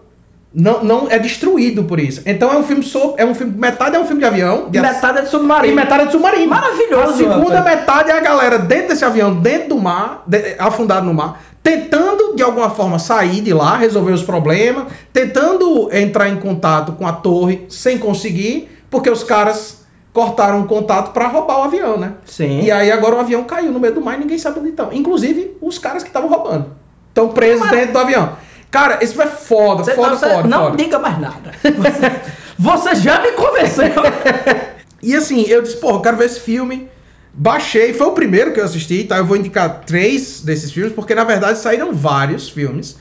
Não, 0.54 0.82
não 0.82 1.06
é 1.10 1.18
destruído 1.18 1.84
por 1.84 2.00
isso. 2.00 2.22
Então 2.24 2.50
é 2.50 2.56
um 2.56 2.62
filme 2.62 2.82
sobre. 2.82 3.22
É 3.22 3.26
um 3.26 3.34
filme. 3.34 3.52
Metade 3.58 3.94
é 3.96 3.98
um 4.00 4.06
filme 4.06 4.20
de 4.20 4.26
avião. 4.26 4.70
de 4.70 4.80
Metade 4.80 5.18
é 5.18 5.20
de 5.22 5.26
e 5.28 5.30
submarino. 5.30 5.74
metade 5.76 6.02
é 6.02 6.06
de 6.06 6.12
submarino. 6.12 6.48
Maravilhoso, 6.48 7.10
A 7.12 7.16
segunda 7.16 7.56
rapaz. 7.58 7.76
metade 7.76 8.10
é 8.10 8.14
a 8.16 8.20
galera 8.20 8.58
dentro 8.58 8.88
desse 8.88 9.04
avião, 9.04 9.34
dentro 9.34 9.70
do 9.70 9.78
mar, 9.78 10.22
de- 10.26 10.54
afundado 10.58 11.04
no 11.04 11.12
mar, 11.12 11.42
tentando 11.62 12.34
de 12.34 12.42
alguma 12.42 12.70
forma 12.70 12.98
sair 12.98 13.42
de 13.42 13.52
lá, 13.52 13.76
resolver 13.76 14.12
os 14.12 14.22
problemas, 14.22 14.84
tentando 15.12 15.90
entrar 15.92 16.28
em 16.28 16.36
contato 16.36 16.92
com 16.92 17.06
a 17.06 17.12
torre 17.12 17.66
sem 17.68 17.98
conseguir, 17.98 18.70
porque 18.88 19.10
os 19.10 19.22
caras 19.24 19.84
cortaram 20.12 20.62
o 20.62 20.66
contato 20.66 21.12
pra 21.12 21.26
roubar 21.26 21.58
o 21.60 21.64
avião, 21.64 21.98
né? 21.98 22.12
Sim. 22.24 22.62
E 22.62 22.70
aí 22.70 22.90
agora 22.90 23.16
o 23.16 23.20
avião 23.20 23.44
caiu 23.44 23.70
no 23.72 23.78
meio 23.80 23.92
do 23.92 24.00
mar 24.00 24.14
e 24.16 24.20
ninguém 24.20 24.38
sabe 24.38 24.60
onde 24.60 24.70
estão. 24.70 24.90
Inclusive 24.90 25.54
os 25.60 25.78
caras 25.78 26.02
que 26.02 26.08
estavam 26.08 26.30
roubando. 26.30 26.66
Estão 27.08 27.28
presos 27.28 27.60
Mas- 27.60 27.70
dentro 27.70 27.92
do 27.92 27.98
avião. 27.98 28.30
Cara, 28.70 29.02
isso 29.02 29.20
é 29.22 29.26
foda, 29.26 29.84
Você- 29.84 29.94
foda, 29.94 30.16
você 30.16 30.28
foda, 30.28 30.48
não 30.48 30.64
foda. 30.70 30.76
diga 30.76 30.98
mais 30.98 31.18
nada. 31.20 31.52
Você, 31.62 32.12
você 32.58 32.94
já 32.96 33.20
me 33.20 33.32
convenceu. 33.32 33.86
E 35.02 35.14
assim, 35.14 35.42
eu 35.42 35.62
disse, 35.62 35.76
pô, 35.76 35.90
eu 35.90 36.00
quero 36.00 36.16
ver 36.16 36.24
esse 36.24 36.40
filme. 36.40 36.88
Baixei, 37.32 37.92
foi 37.92 38.06
o 38.08 38.12
primeiro 38.12 38.52
que 38.52 38.58
eu 38.58 38.64
assisti, 38.64 39.04
tá? 39.04 39.18
Eu 39.18 39.26
vou 39.26 39.36
indicar 39.36 39.82
três 39.86 40.40
desses 40.40 40.72
filmes, 40.72 40.92
porque 40.94 41.14
na 41.14 41.22
verdade 41.22 41.58
saíram 41.58 41.92
vários 41.92 42.48
filmes. 42.48 42.96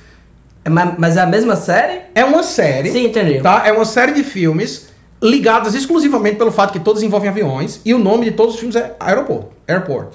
mas, 0.70 0.94
mas 1.00 1.18
é 1.18 1.22
a 1.22 1.26
mesma 1.26 1.56
série? 1.56 2.02
É 2.14 2.24
uma 2.24 2.44
série. 2.44 2.92
Sim, 2.92 3.06
entendi. 3.06 3.40
Tá? 3.42 3.64
É 3.66 3.72
uma 3.72 3.86
série 3.86 4.12
de 4.12 4.24
filmes 4.24 4.90
ligadas 5.24 5.74
exclusivamente 5.74 6.36
pelo 6.36 6.52
fato 6.52 6.74
que 6.74 6.80
todos 6.80 7.02
envolvem 7.02 7.30
aviões 7.30 7.80
e 7.84 7.92
o 7.94 7.98
nome 7.98 8.26
de 8.26 8.32
todos 8.32 8.54
os 8.56 8.60
filmes 8.60 8.76
é 8.76 8.94
Aeroporto. 9.00 9.52
Airport. 9.68 10.10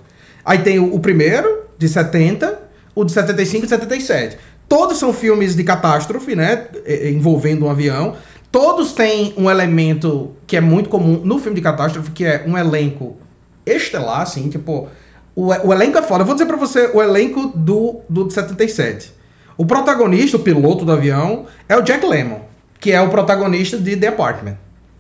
Aí 0.44 0.58
tem 0.58 0.78
o, 0.78 0.94
o 0.94 1.00
primeiro, 1.00 1.64
de 1.78 1.88
70, 1.88 2.56
o 2.94 3.04
de 3.04 3.10
75 3.10 3.64
e 3.66 3.68
77. 3.68 4.36
Todos 4.70 4.98
são 4.98 5.12
filmes 5.12 5.56
de 5.56 5.64
catástrofe, 5.64 6.36
né? 6.36 6.68
Envolvendo 7.12 7.66
um 7.66 7.70
avião. 7.70 8.14
Todos 8.52 8.92
têm 8.92 9.34
um 9.36 9.50
elemento 9.50 10.30
que 10.46 10.56
é 10.56 10.60
muito 10.60 10.88
comum 10.88 11.20
no 11.24 11.40
filme 11.40 11.56
de 11.56 11.60
catástrofe, 11.60 12.12
que 12.12 12.24
é 12.24 12.44
um 12.46 12.56
elenco 12.56 13.16
estelar, 13.66 14.20
assim, 14.20 14.48
tipo. 14.48 14.88
O, 15.34 15.46
o 15.46 15.72
elenco 15.72 15.98
é 15.98 16.02
foda. 16.02 16.22
Eu 16.22 16.26
vou 16.26 16.36
dizer 16.36 16.46
pra 16.46 16.56
você 16.56 16.88
o 16.94 17.02
elenco 17.02 17.48
do, 17.48 18.02
do 18.08 18.28
de 18.28 18.32
77. 18.32 19.12
O 19.56 19.66
protagonista, 19.66 20.36
o 20.36 20.40
piloto 20.40 20.84
do 20.84 20.92
avião, 20.92 21.46
é 21.68 21.76
o 21.76 21.82
Jack 21.82 22.06
Lemmon, 22.06 22.42
que 22.78 22.92
é 22.92 23.00
o 23.00 23.08
protagonista 23.08 23.76
de 23.76 23.96
The 23.96 24.06
Apartment. 24.06 24.56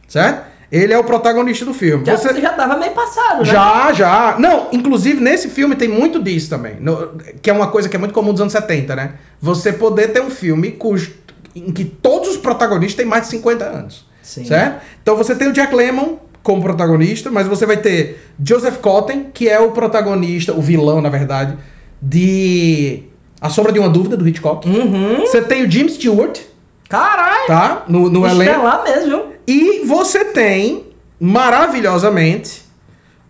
Certo? 0.08 0.46
Ele 0.70 0.92
é 0.92 0.98
o 0.98 1.02
protagonista 1.04 1.64
do 1.64 1.74
filme. 1.74 2.04
Já, 2.04 2.16
Você- 2.16 2.40
já 2.40 2.50
tava 2.52 2.76
meio 2.76 2.92
passado, 2.92 3.38
né? 3.40 3.44
já, 3.44 3.92
já. 3.92 4.36
Não, 4.38 4.68
inclusive 4.72 5.20
nesse 5.20 5.48
filme 5.48 5.74
tem 5.74 5.88
muito 5.88 6.22
disso 6.22 6.48
também. 6.48 6.76
no- 6.80 7.12
que 7.42 7.50
é 7.50 7.52
uma 7.52 7.66
coisa 7.68 7.88
que 7.88 7.96
é 7.96 7.98
muito 7.98 8.12
comum 8.14 8.30
dos 8.32 8.40
anos 8.40 8.52
70, 8.52 8.94
né? 8.94 9.14
Você 9.40 9.72
poder 9.72 10.08
ter 10.12 10.20
um 10.22 10.30
filme 10.30 10.70
cujo, 10.72 11.12
em 11.56 11.72
que 11.72 11.84
todos 11.84 12.28
os 12.28 12.36
protagonistas 12.36 12.94
têm 12.96 13.06
mais 13.06 13.24
de 13.24 13.30
50 13.30 13.64
anos. 13.64 14.06
Sim. 14.22 14.44
Certo? 14.44 14.80
Então 15.02 15.16
você 15.16 15.34
tem 15.34 15.48
o 15.48 15.52
Jack 15.52 15.74
Lemmon 15.74 16.16
como 16.42 16.62
protagonista, 16.62 17.30
mas 17.30 17.48
você 17.48 17.66
vai 17.66 17.76
ter 17.78 18.22
Joseph 18.42 18.76
Cotten, 18.78 19.26
que 19.34 19.48
é 19.48 19.58
o 19.58 19.72
protagonista, 19.72 20.52
o 20.52 20.62
vilão, 20.62 21.00
na 21.02 21.08
verdade, 21.08 21.56
de 22.00 23.04
A 23.40 23.48
Sombra 23.48 23.72
de 23.72 23.78
uma 23.78 23.88
Dúvida, 23.88 24.16
do 24.16 24.26
Hitchcock. 24.28 24.68
Uhum. 24.68 25.20
Você 25.20 25.40
tem 25.42 25.64
o 25.64 25.70
Jim 25.70 25.88
Stewart, 25.88 26.38
Caralho. 26.88 27.46
tá? 27.46 27.84
No, 27.88 28.08
no 28.10 28.26
elenco. 28.26 28.50
Estelar 28.52 28.84
mesmo? 28.84 29.24
E 29.46 29.84
você 29.86 30.24
tem, 30.24 30.86
maravilhosamente, 31.20 32.62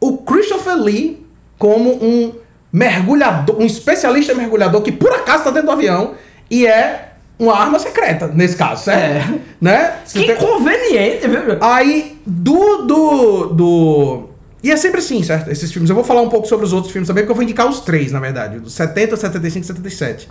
o 0.00 0.18
Christopher 0.18 0.76
Lee 0.76 1.26
como 1.58 1.90
um 2.02 2.32
mergulhador, 2.72 3.56
um 3.60 3.66
especialista 3.66 4.34
mergulhador 4.34 4.80
que 4.82 4.92
por 4.92 5.10
acaso 5.12 5.38
está 5.38 5.50
dentro 5.50 5.66
do 5.66 5.72
avião 5.72 6.14
e 6.50 6.66
é 6.66 7.12
uma 7.38 7.56
arma 7.56 7.78
secreta, 7.78 8.28
nesse 8.28 8.54
caso, 8.56 8.84
certo? 8.84 9.34
É. 9.34 9.38
Né? 9.60 9.94
Você 10.04 10.20
Que 10.20 10.26
tem- 10.26 10.36
conveniente, 10.36 11.26
viu? 11.26 11.40
Aí, 11.60 12.18
do, 12.26 12.82
do, 12.86 13.46
do... 13.46 14.28
E 14.62 14.70
é 14.70 14.76
sempre 14.76 15.00
assim, 15.00 15.22
certo? 15.22 15.50
Esses 15.50 15.72
filmes. 15.72 15.88
Eu 15.88 15.96
vou 15.96 16.04
falar 16.04 16.20
um 16.20 16.28
pouco 16.28 16.46
sobre 16.46 16.66
os 16.66 16.72
outros 16.74 16.92
filmes 16.92 17.08
também, 17.08 17.22
porque 17.24 17.32
eu 17.32 17.36
vou 17.36 17.42
indicar 17.44 17.66
os 17.68 17.80
três, 17.80 18.12
na 18.12 18.20
verdade. 18.20 18.58
Dos 18.60 18.74
70, 18.74 19.16
75 19.16 19.64
e 19.64 19.66
77. 19.66 20.28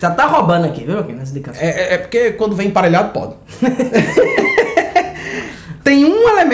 Já 0.00 0.10
tá 0.12 0.26
roubando 0.26 0.66
aqui, 0.66 0.84
viu? 0.84 0.98
Aqui 1.00 1.12
nessa 1.12 1.32
indicação. 1.32 1.60
É, 1.60 1.68
é- 1.70 1.94
é 1.94 1.98
porque 1.98 2.32
quando 2.32 2.54
vem 2.54 2.68
emparelhado, 2.68 3.10
pode. 3.12 3.34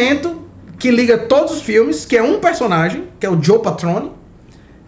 Elemento 0.01 0.41
que 0.79 0.91
liga 0.91 1.19
todos 1.19 1.53
os 1.53 1.61
filmes, 1.61 2.07
que 2.07 2.17
é 2.17 2.23
um 2.23 2.41
personagem, 2.41 3.09
que 3.21 3.27
é 3.27 3.31
o 3.31 3.41
Joe 3.43 3.59
Patrone, 3.59 4.11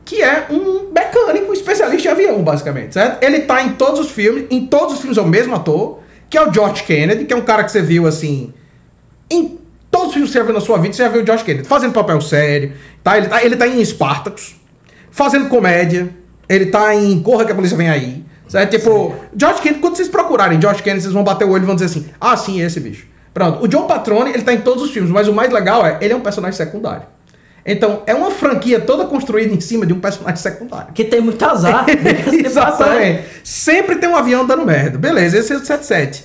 que 0.07 0.22
é 0.22 0.46
um 0.51 0.90
mecânico 0.90 1.53
especialista 1.53 2.09
em 2.09 2.11
avião, 2.11 2.42
basicamente, 2.42 2.94
certo? 2.94 3.22
Ele 3.22 3.40
tá 3.40 3.62
em 3.62 3.75
todos 3.75 4.01
os 4.01 4.11
filmes, 4.11 4.46
em 4.51 4.66
todos 4.66 4.94
os 4.94 5.01
filmes 5.01 5.18
é 5.18 5.20
o 5.20 5.29
mesmo 5.29 5.55
ator, 5.55 5.98
que 6.31 6.38
é 6.38 6.48
o 6.48 6.51
George 6.51 6.85
Kennedy, 6.85 7.27
que 7.27 7.35
é 7.35 7.37
um 7.37 7.42
cara 7.42 7.62
que 7.62 7.70
você 7.70 7.83
viu, 7.83 8.07
assim, 8.07 8.55
em 9.31 9.59
todos 9.90 10.09
os 10.09 10.12
filmes 10.14 10.31
que 10.31 10.33
você 10.33 10.38
já 10.38 10.44
viu 10.46 10.55
na 10.55 10.61
sua 10.61 10.79
vida, 10.79 10.94
você 10.94 11.03
já 11.03 11.09
viu 11.11 11.22
o 11.22 11.27
George 11.27 11.44
Kennedy 11.44 11.68
fazendo 11.68 11.92
papel 11.92 12.18
sério, 12.22 12.72
tá? 13.05 13.18
Ele 13.18 13.29
tá, 13.29 13.44
ele 13.44 13.57
tá 13.57 13.68
em 13.68 13.85
Spartacus, 13.85 14.57
fazendo 15.11 15.51
comédia, 15.51 16.09
ele 16.48 16.66
tá 16.66 16.94
em 16.94 17.20
Corra 17.20 17.44
que 17.44 17.53
a 17.53 17.55
Polícia 17.55 17.77
Vem 17.77 17.90
Aí, 17.90 18.25
certo? 18.48 18.70
Tipo, 18.70 19.14
George 19.37 19.61
Kennedy, 19.61 19.83
quando 19.83 19.94
vocês 19.94 20.09
procurarem 20.09 20.59
George 20.59 20.83
Kennedy, 20.83 21.03
vocês 21.03 21.12
vão 21.12 21.22
bater 21.22 21.44
o 21.44 21.51
olho 21.51 21.64
e 21.64 21.66
vão 21.66 21.75
dizer 21.75 21.87
assim, 21.87 22.07
ah, 22.18 22.35
sim, 22.35 22.62
é 22.62 22.64
esse 22.64 22.81
bicho. 22.81 23.12
Pronto, 23.33 23.64
o 23.64 23.71
Joe 23.71 23.87
Patrone, 23.87 24.31
ele 24.31 24.42
tá 24.42 24.53
em 24.53 24.61
todos 24.61 24.83
os 24.83 24.90
filmes, 24.90 25.11
mas 25.11 25.27
o 25.27 25.33
mais 25.33 25.51
legal 25.51 25.85
é, 25.87 25.99
ele 26.01 26.12
é 26.12 26.16
um 26.16 26.21
personagem 26.21 26.57
secundário. 26.57 27.05
Então, 27.64 28.03
é 28.07 28.14
uma 28.14 28.31
franquia 28.31 28.81
toda 28.81 29.05
construída 29.05 29.55
em 29.55 29.61
cima 29.61 29.87
de 29.87 29.92
um 29.92 30.01
personagem 30.01 30.37
secundário. 30.37 30.92
Que 30.92 31.05
tem 31.05 31.21
muito 31.21 31.42
azar. 31.45 31.87
passagem. 31.87 32.45
Exatamente. 32.45 33.25
Sempre 33.45 33.97
tem 33.97 34.09
um 34.09 34.16
avião 34.16 34.45
dando 34.45 34.66
merda. 34.66 34.99
Beleza, 34.99 35.38
esse 35.38 35.53
é 35.53 35.57
o 35.57 35.61
77. 35.61 36.25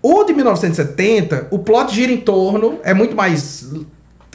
O 0.00 0.22
de 0.24 0.32
1970, 0.32 1.48
o 1.50 1.58
plot 1.58 1.92
gira 1.92 2.12
em 2.12 2.18
torno, 2.18 2.78
é 2.84 2.94
muito 2.94 3.16
mais. 3.16 3.68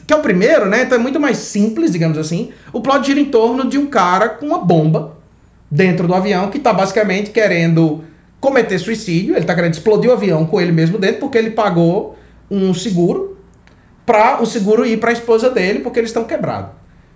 Que 0.05 0.13
é 0.13 0.17
o 0.17 0.19
primeiro, 0.19 0.65
né? 0.65 0.83
Então 0.83 0.97
é 0.97 1.01
muito 1.01 1.17
mais 1.17 1.37
simples, 1.37 1.91
digamos 1.91 2.17
assim. 2.17 2.51
O 2.73 2.81
plot 2.81 3.07
gira 3.07 3.21
em 3.21 3.25
torno 3.25 3.69
de 3.69 3.77
um 3.77 3.85
cara 3.85 4.27
com 4.27 4.47
uma 4.47 4.59
bomba 4.59 5.15
dentro 5.71 6.05
do 6.05 6.13
avião 6.13 6.49
que 6.49 6.59
tá 6.59 6.73
basicamente 6.73 7.31
querendo 7.31 8.03
cometer 8.43 8.77
suicídio. 8.77 9.37
Ele 9.37 9.45
tá 9.45 9.55
querendo 9.55 9.73
explodir 9.73 10.09
o 10.11 10.13
avião 10.13 10.45
com 10.45 10.59
ele 10.59 10.73
mesmo 10.73 10.97
dentro 10.97 11.21
porque 11.21 11.37
ele 11.37 11.51
pagou 11.51 12.17
um 12.51 12.73
seguro 12.73 13.37
pra 14.05 14.41
o 14.41 14.45
seguro 14.45 14.85
ir 14.85 14.97
pra 14.97 15.13
esposa 15.13 15.49
dele 15.49 15.79
porque 15.79 15.97
eles 15.97 16.09
estão 16.09 16.25
quebrados. 16.25 16.71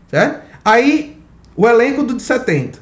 Certo? 0.09 0.39
Aí, 0.63 1.17
o 1.53 1.67
elenco 1.67 2.01
do 2.01 2.13
de 2.13 2.23
70. 2.23 2.79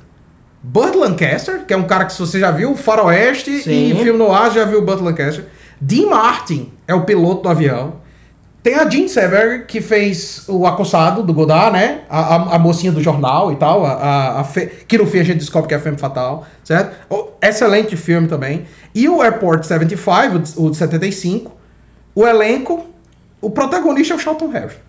Burt 0.62 0.94
Lancaster, 0.94 1.66
que 1.66 1.74
é 1.74 1.78
um 1.78 1.86
cara 1.86 2.06
que 2.06 2.14
se 2.14 2.20
você 2.20 2.40
já 2.40 2.52
viu, 2.52 2.76
Faroeste 2.76 3.62
Sim. 3.62 3.92
e 3.92 3.96
filme 3.96 4.18
no 4.18 4.32
ar, 4.32 4.52
já 4.52 4.64
viu 4.64 4.80
o 4.80 4.82
Burt 4.84 5.02
Lancaster. 5.02 5.46
Dean 5.82 6.08
Martin 6.08 6.72
é 6.88 6.94
o 6.94 7.04
piloto 7.04 7.44
do 7.44 7.50
avião. 7.50 7.96
Tem 8.66 8.74
a 8.74 8.90
Jean 8.90 9.08
Seberg, 9.08 9.66
que 9.66 9.80
fez 9.80 10.44
o 10.48 10.66
Acossado, 10.66 11.22
do 11.22 11.32
Godard, 11.32 11.72
né? 11.72 12.00
A, 12.10 12.20
a, 12.36 12.56
a 12.56 12.58
mocinha 12.60 12.92
do 12.92 13.00
jornal 13.00 13.52
e 13.52 13.58
tal. 13.58 13.86
A, 13.86 13.92
a, 13.92 14.40
a 14.40 14.44
fe- 14.44 14.72
que 14.88 14.98
no 14.98 15.06
fim 15.06 15.20
a 15.20 15.24
gente 15.24 15.38
descobre 15.38 15.68
que 15.68 15.76
é 15.76 15.78
a 15.78 15.80
Femme 15.80 16.00
Fatal, 16.00 16.44
certo? 16.64 16.96
O- 17.08 17.28
excelente 17.44 17.96
filme 17.96 18.28
também. 18.28 18.66
E 18.96 19.08
o 19.08 19.22
Airport 19.22 19.64
75, 19.66 20.36
o 20.36 20.40
de- 20.40 20.54
o 20.58 20.70
de 20.72 20.78
75. 20.78 21.52
O 22.16 22.26
elenco, 22.26 22.88
o 23.40 23.52
protagonista 23.52 24.16
é 24.16 24.18
o 24.18 24.20
Charlton 24.20 24.50
Heston, 24.52 24.80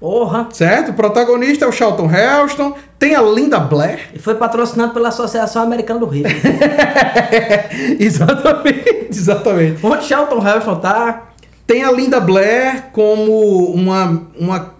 Porra. 0.00 0.48
certo? 0.50 0.92
O 0.92 0.94
protagonista 0.94 1.66
é 1.66 1.68
o 1.68 1.72
Charlton 1.72 2.08
Heston. 2.10 2.74
Tem 2.98 3.14
a 3.14 3.20
Linda 3.20 3.60
Blair. 3.60 4.08
E 4.14 4.18
foi 4.18 4.36
patrocinado 4.36 4.94
pela 4.94 5.10
Associação 5.10 5.62
Americana 5.62 6.00
do 6.00 6.06
Rio. 6.06 6.24
exatamente, 8.00 9.06
exatamente. 9.10 9.84
Onde 9.84 10.04
Shelton 10.04 10.38
Heston 10.46 10.76
tá? 10.76 11.28
Tem 11.66 11.84
a 11.84 11.90
Linda 11.90 12.20
Blair 12.20 12.90
como 12.92 13.72
uma. 13.72 14.26
uma 14.38 14.74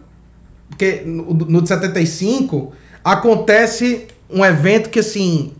porque 0.68 1.02
no, 1.04 1.62
de 1.62 1.68
75 1.68 2.72
acontece 3.04 4.06
um 4.28 4.44
evento 4.44 4.88
que 4.90 4.98
assim. 4.98 5.52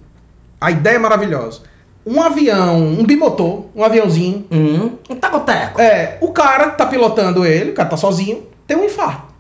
A 0.61 0.71
ideia 0.71 0.97
é 0.97 0.99
maravilhosa. 0.99 1.61
Um 2.05 2.21
avião, 2.21 2.79
um 2.79 3.05
bimotor, 3.05 3.67
um 3.75 3.85
aviãozinho. 3.85 4.47
Hum. 4.51 4.93
Um 5.09 5.17
tacoteco. 5.17 5.81
É, 5.81 6.19
o 6.21 6.29
cara 6.33 6.71
tá 6.71 6.87
pilotando 6.87 7.45
ele, 7.45 7.71
o 7.71 7.75
cara 7.75 7.89
tá 7.89 7.97
sozinho, 7.97 8.47
tem 8.67 8.77
um 8.77 8.85
infarto. 8.85 9.33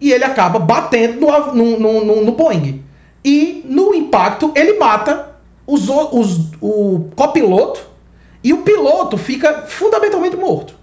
E 0.00 0.12
ele 0.12 0.24
acaba 0.24 0.58
batendo 0.58 1.20
no, 1.20 1.54
no, 1.54 1.78
no, 1.78 2.04
no, 2.04 2.24
no 2.24 2.32
Boeing. 2.32 2.82
E 3.24 3.64
no 3.66 3.94
impacto 3.94 4.52
ele 4.54 4.78
mata 4.78 5.34
os, 5.66 5.88
os, 5.88 6.52
o 6.60 7.08
copiloto 7.16 7.80
e 8.42 8.52
o 8.52 8.58
piloto 8.58 9.16
fica 9.16 9.62
fundamentalmente 9.66 10.36
morto. 10.36 10.74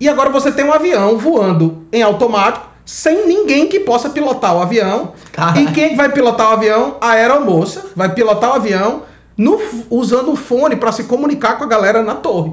E 0.00 0.08
agora 0.08 0.30
você 0.30 0.50
tem 0.50 0.64
um 0.64 0.72
avião 0.72 1.16
voando 1.16 1.84
em 1.92 2.02
automático, 2.02 2.68
sem 2.84 3.26
ninguém 3.26 3.66
que 3.66 3.80
possa 3.80 4.10
pilotar 4.10 4.56
o 4.56 4.60
avião. 4.60 5.12
Caralho. 5.32 5.68
E 5.68 5.72
quem 5.72 5.96
vai 5.96 6.10
pilotar 6.10 6.50
o 6.50 6.52
avião? 6.54 6.96
A 7.00 7.10
aeromoça 7.10 7.86
vai 7.94 8.12
pilotar 8.12 8.50
o 8.50 8.54
avião 8.54 9.02
no, 9.36 9.60
usando 9.90 10.32
o 10.32 10.36
fone 10.36 10.76
para 10.76 10.92
se 10.92 11.04
comunicar 11.04 11.56
com 11.56 11.64
a 11.64 11.66
galera 11.66 12.02
na 12.02 12.14
torre. 12.14 12.52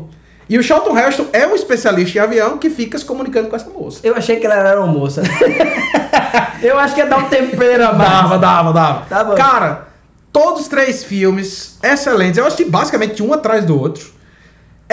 E 0.50 0.58
o 0.58 0.64
Charlton 0.64 0.98
Heston 0.98 1.28
é 1.32 1.48
um 1.48 1.56
especialista 1.56 2.18
em 2.18 2.22
avião 2.22 2.58
que 2.58 2.70
fica 2.70 2.98
se 2.98 3.06
comunicando 3.06 3.48
com 3.48 3.56
essa 3.56 3.70
moça. 3.70 4.02
Eu 4.04 4.16
achei 4.16 4.36
que 4.38 4.46
ela 4.46 4.56
era 4.56 4.86
moça. 4.86 5.24
Eu 6.62 6.78
acho 6.78 6.94
que 6.94 7.00
ia 7.00 7.08
dar 7.08 7.18
um 7.18 7.30
tempero 7.30 7.88
a 7.88 7.94
mais. 7.94 8.10
Dava, 8.10 8.38
dava, 8.38 8.74
dava. 8.74 9.06
Tá 9.10 9.24
bom. 9.24 9.34
Cara, 9.34 9.88
todos 10.32 10.62
os 10.62 10.68
três 10.68 11.04
filmes 11.04 11.78
excelentes. 11.82 12.38
Eu 12.38 12.46
assisti 12.46 12.66
basicamente 12.66 13.24
um 13.24 13.34
atrás 13.34 13.66
do 13.66 13.80
outro. 13.80 14.12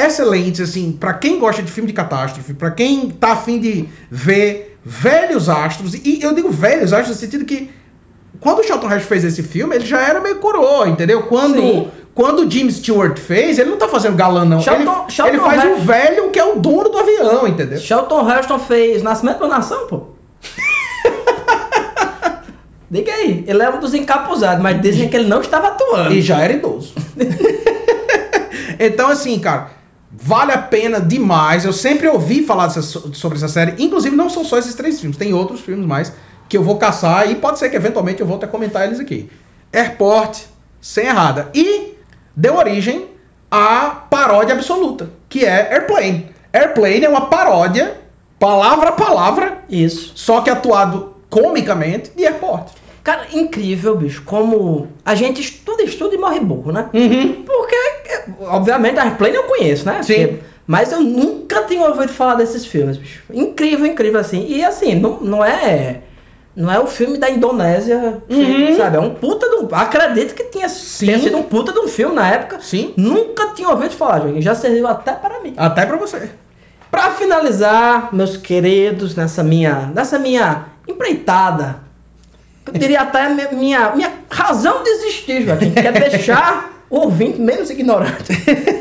Excelentes, 0.07 0.61
assim, 0.61 0.93
pra 0.93 1.15
quem 1.15 1.39
gosta 1.39 1.63
de 1.63 1.71
filme 1.71 1.89
de 1.89 1.93
catástrofe, 1.93 2.55
pra 2.55 2.71
quem 2.71 3.11
tá 3.11 3.33
afim 3.33 3.59
de 3.59 3.89
ver 4.11 4.79
velhos 4.85 5.49
astros. 5.49 5.95
E 5.95 6.21
eu 6.23 6.35
digo 6.35 6.51
velhos 6.51 6.93
astros 6.93 7.17
no 7.17 7.21
sentido 7.21 7.45
que 7.45 7.71
quando 8.41 8.61
o 8.61 8.65
Charlton 8.65 8.91
Heston 8.93 9.09
fez 9.09 9.25
esse 9.25 9.43
filme, 9.43 9.75
ele 9.75 9.85
já 9.85 10.01
era 10.01 10.21
meio 10.21 10.37
coroa, 10.37 10.89
entendeu? 10.89 11.23
Quando, 11.25 11.61
Sim. 11.61 11.89
Quando 12.15 12.41
o 12.41 12.51
Jim 12.51 12.69
Stewart 12.71 13.19
fez, 13.19 13.59
ele 13.59 13.71
não 13.71 13.77
tá 13.77 13.89
fazendo 13.89 14.17
galã, 14.17 14.45
não. 14.45 14.61
Shelton- 14.61 15.03
ele, 15.03 15.11
Shelton 15.11 15.33
ele 15.35 15.41
faz 15.41 15.65
o 15.65 15.77
velho 15.83 16.31
que 16.31 16.39
é 16.39 16.45
o 16.45 16.57
dono 16.57 16.89
do 16.89 16.99
avião, 16.99 17.47
entendeu? 17.47 17.79
Shelton 17.79 18.29
Heston 18.29 18.59
fez 18.59 19.03
Nascimento 19.03 19.39
da 19.39 19.49
Nação, 19.49 19.87
pô. 19.87 20.09
Diga 22.91 23.13
aí, 23.13 23.45
ele 23.47 23.63
é 23.63 23.71
um 23.71 23.79
dos 23.79 23.95
encapuzados, 23.95 24.63
mas 24.63 24.81
dizem 24.81 25.09
que 25.09 25.17
ele 25.17 25.29
não 25.29 25.41
estava 25.41 25.69
atuando. 25.69 26.13
E 26.13 26.23
já 26.23 26.41
era 26.41 26.55
idoso. 26.55 26.93
então, 28.81 29.11
assim, 29.11 29.39
cara, 29.39 29.71
vale 30.11 30.53
a 30.53 30.59
pena 30.59 31.01
demais. 31.01 31.64
Eu 31.64 31.73
sempre 31.73 32.09
ouvi 32.09 32.42
falar 32.44 32.66
dessa- 32.68 32.83
sobre 33.14 33.38
essa 33.38 33.49
série. 33.49 33.83
Inclusive, 33.83 34.14
não 34.16 34.29
são 34.31 34.44
só 34.44 34.59
esses 34.59 34.75
três 34.75 35.01
filmes, 35.01 35.16
tem 35.16 35.33
outros 35.35 35.61
filmes 35.61 35.87
mais 35.87 36.12
que 36.49 36.57
eu 36.57 36.62
vou 36.62 36.77
caçar 36.79 37.31
e 37.31 37.35
pode 37.35 37.59
ser 37.59 37.68
que 37.68 37.77
eventualmente 37.77 38.21
eu 38.21 38.27
volte 38.27 38.44
a 38.44 38.49
comentar 38.49 38.87
eles 38.87 38.99
aqui. 38.99 39.29
Airport, 39.73 40.38
sem 40.81 41.07
errada. 41.07 41.51
E 41.55 41.94
deu 42.35 42.57
origem 42.57 43.07
à 43.51 43.90
paródia 44.09 44.55
absoluta, 44.55 45.11
que 45.29 45.44
é 45.44 45.73
Airplane. 45.75 46.31
Airplane 46.53 47.05
é 47.05 47.09
uma 47.09 47.27
paródia, 47.27 48.01
palavra 48.38 48.88
a 48.88 48.92
palavra, 48.92 49.59
Isso. 49.68 50.12
só 50.14 50.40
que 50.40 50.49
atuado 50.49 51.16
comicamente 51.29 52.11
de 52.16 52.25
Airport. 52.25 52.68
Cara, 53.09 53.27
incrível, 53.33 53.97
bicho, 53.97 54.23
como 54.27 54.87
a 55.03 55.14
gente 55.14 55.40
estuda, 55.40 55.83
estuda 55.83 56.14
e 56.14 56.18
morre 56.18 56.40
burro, 56.40 56.71
né? 56.73 56.90
Porque, 57.47 57.75
é, 57.75 58.25
obviamente, 58.49 58.99
a 58.99 59.05
Airplane 59.05 59.35
eu 59.35 59.44
conheço, 59.44 59.87
né? 59.87 60.03
Sim. 60.03 60.14
Porque- 60.27 60.38
mas 60.66 60.92
eu 60.92 61.01
nunca 61.01 61.62
tinha 61.62 61.83
ouvido 61.88 62.12
falar 62.12 62.35
desses 62.35 62.66
filmes, 62.66 62.99
bicho. 62.99 63.23
Incrível, 63.33 63.87
incrível, 63.87 64.21
assim. 64.21 64.44
E 64.47 64.62
assim, 64.62 64.94
não, 64.94 65.21
não 65.23 65.42
é. 65.42 66.01
Não 66.55 66.71
é 66.71 66.79
o 66.79 66.87
filme 66.87 67.16
da 67.16 67.31
Indonésia, 67.31 68.23
sabe? 68.77 68.99
É 68.99 69.01
um 69.01 69.14
puta 69.14 69.49
de 69.49 69.57
um. 69.57 69.68
Acredito 69.73 70.35
que 70.35 70.44
tinha, 70.44 70.66
tenha 70.99 71.18
sido 71.18 71.38
um 71.38 71.42
puta 71.44 71.73
de 71.73 71.79
um 71.79 71.88
filme 71.88 72.14
na 72.14 72.29
época. 72.29 72.59
Sim. 72.61 72.92
Nunca 72.94 73.47
tinha 73.55 73.71
ouvido 73.71 73.92
falar, 73.94 74.21
Joaquim. 74.21 74.42
Já 74.42 74.55
serviu 74.55 74.87
até 74.87 75.12
para 75.12 75.40
mim. 75.40 75.55
Até 75.57 75.87
pra 75.87 75.97
você. 75.97 76.29
Pra 76.90 77.11
finalizar, 77.12 78.11
meus 78.14 78.37
queridos, 78.37 79.16
nessa 79.16 79.42
minha, 79.42 79.90
nessa 79.94 80.18
minha 80.18 80.66
empreitada, 80.87 81.88
eu 82.72 82.78
diria 82.78 83.00
até 83.02 83.28
mi- 83.28 83.57
minha, 83.57 83.90
minha 83.94 84.12
razão 84.31 84.83
de 84.83 84.90
existir, 84.90 85.42
Joaquim, 85.42 85.70
que 85.72 85.78
é 85.81 85.92
deixar 85.92 86.85
o 86.90 87.00
ouvinte 87.00 87.40
menos 87.40 87.70
ignorante. 87.70 88.33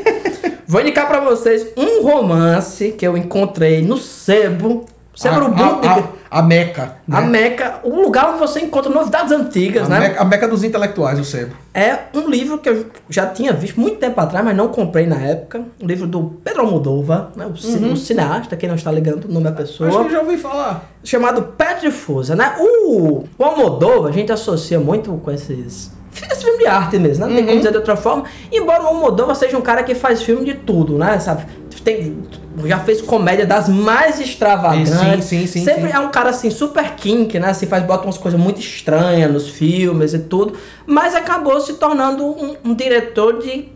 Vou 0.66 0.80
indicar 0.82 1.08
pra 1.08 1.20
vocês 1.20 1.66
um 1.76 2.02
romance 2.02 2.92
que 2.92 3.06
eu 3.06 3.16
encontrei 3.16 3.80
no 3.82 3.96
Sebo, 3.96 4.84
Sebo 5.18 5.34
a, 5.34 5.38
Urubu, 5.38 5.62
a, 5.62 6.04
a, 6.30 6.38
a 6.38 6.42
Meca. 6.42 6.96
a 7.10 7.20
né? 7.22 7.26
Meca, 7.26 7.80
o 7.82 8.00
lugar 8.02 8.28
onde 8.30 8.38
você 8.38 8.60
encontra 8.60 8.88
novidades 8.88 9.32
antigas, 9.32 9.86
A 9.86 9.88
né? 9.88 9.98
Meca, 10.00 10.22
a 10.22 10.24
Meca 10.24 10.46
dos 10.46 10.62
intelectuais, 10.62 11.18
o 11.18 11.24
Sebo. 11.24 11.56
É 11.74 11.98
um 12.14 12.28
livro 12.30 12.58
que 12.58 12.68
eu 12.68 12.86
já 13.10 13.26
tinha 13.26 13.52
visto 13.52 13.80
muito 13.80 13.96
tempo 13.98 14.20
atrás, 14.20 14.44
mas 14.44 14.56
não 14.56 14.68
comprei 14.68 15.06
na 15.06 15.16
época. 15.16 15.62
Um 15.82 15.86
livro 15.86 16.06
do 16.06 16.38
Pedro 16.44 16.60
Almodóvar, 16.62 17.30
né? 17.34 17.46
o, 17.46 17.56
ci- 17.56 17.78
um 17.84 17.96
cineasta, 17.96 18.54
quem 18.56 18.68
não 18.68 18.76
está 18.76 18.92
ligando 18.92 19.24
o 19.24 19.28
nome 19.32 19.44
da 19.46 19.50
pessoa. 19.52 19.88
Acho 19.88 19.98
que 19.98 20.04
eu 20.06 20.10
já 20.10 20.20
ouvi 20.20 20.36
falar. 20.36 20.88
chamado 21.02 21.42
Pé 21.42 21.74
de 21.74 21.90
Fusa, 21.90 22.36
né? 22.36 22.54
O, 22.60 23.24
o 23.36 23.44
Almodóvar, 23.44 24.10
a 24.10 24.14
gente 24.14 24.30
associa 24.30 24.78
muito 24.78 25.10
com 25.24 25.32
esses... 25.32 25.90
Esse 26.30 26.42
filme 26.44 26.58
de 26.58 26.66
arte 26.66 26.96
mesmo, 26.98 27.24
né? 27.26 27.30
Não 27.30 27.36
tem 27.36 27.44
como 27.44 27.58
dizer 27.58 27.70
de 27.72 27.76
outra 27.76 27.96
forma. 27.96 28.22
Embora 28.52 28.82
o 28.84 28.86
Almodóvar 28.86 29.34
seja 29.34 29.56
um 29.58 29.60
cara 29.60 29.82
que 29.82 29.94
faz 29.96 30.22
filme 30.22 30.44
de 30.44 30.54
tudo, 30.54 30.96
né? 30.96 31.18
Sabe? 31.18 31.44
Tem, 31.84 32.16
já 32.66 32.78
fez 32.80 33.00
comédia 33.00 33.44
das 33.46 33.68
mais 33.68 34.20
extravagantes. 34.20 34.92
Sim, 34.92 35.20
sim, 35.20 35.46
sim, 35.46 35.64
Sempre 35.64 35.88
sim. 35.90 35.96
é 35.96 35.98
um 36.00 36.08
cara 36.10 36.30
assim, 36.30 36.50
super 36.50 36.94
kink, 36.94 37.38
né? 37.38 37.50
Assim, 37.50 37.66
faz, 37.66 37.82
bota 37.84 38.04
umas 38.04 38.18
coisas 38.18 38.40
muito 38.40 38.60
estranhas 38.60 39.30
nos 39.32 39.48
filmes 39.48 40.14
e 40.14 40.18
tudo. 40.20 40.54
Mas 40.86 41.14
acabou 41.14 41.60
se 41.60 41.74
tornando 41.74 42.24
um, 42.24 42.56
um 42.64 42.74
diretor 42.74 43.38
de. 43.42 43.68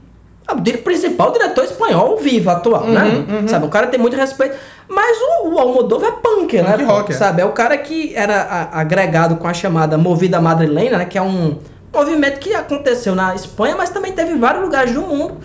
ah, 0.46 0.54
O 0.54 0.60
dire- 0.60 0.78
principal 0.78 1.30
diretor 1.32 1.64
espanhol 1.64 2.16
vivo, 2.16 2.50
atual, 2.50 2.86
né? 2.86 3.24
Sabe? 3.48 3.66
O 3.66 3.68
cara 3.68 3.86
tem 3.86 4.00
muito 4.00 4.16
respeito. 4.16 4.56
Mas 4.88 5.16
o, 5.20 5.48
o 5.54 5.58
Almodóvar 5.58 6.08
é 6.10 6.12
punk, 6.12 6.56
né? 6.60 6.72
Punk 6.72 6.84
rock, 6.84 7.12
é. 7.12 7.14
Sabe? 7.16 7.40
É 7.40 7.44
o 7.44 7.52
cara 7.52 7.76
que 7.78 8.14
era 8.14 8.42
a- 8.42 8.80
agregado 8.80 9.36
com 9.36 9.48
a 9.48 9.54
chamada 9.54 9.96
Movida 9.96 10.40
Madrilena, 10.40 10.98
né? 10.98 11.04
Que 11.06 11.16
é 11.16 11.22
um 11.22 11.56
movimento 11.94 12.38
que 12.40 12.54
aconteceu 12.54 13.14
na 13.14 13.34
Espanha, 13.34 13.74
mas 13.76 13.90
também 13.90 14.12
teve 14.12 14.32
em 14.32 14.38
vários 14.38 14.62
lugares 14.64 14.92
do 14.92 15.02
mundo 15.02 15.38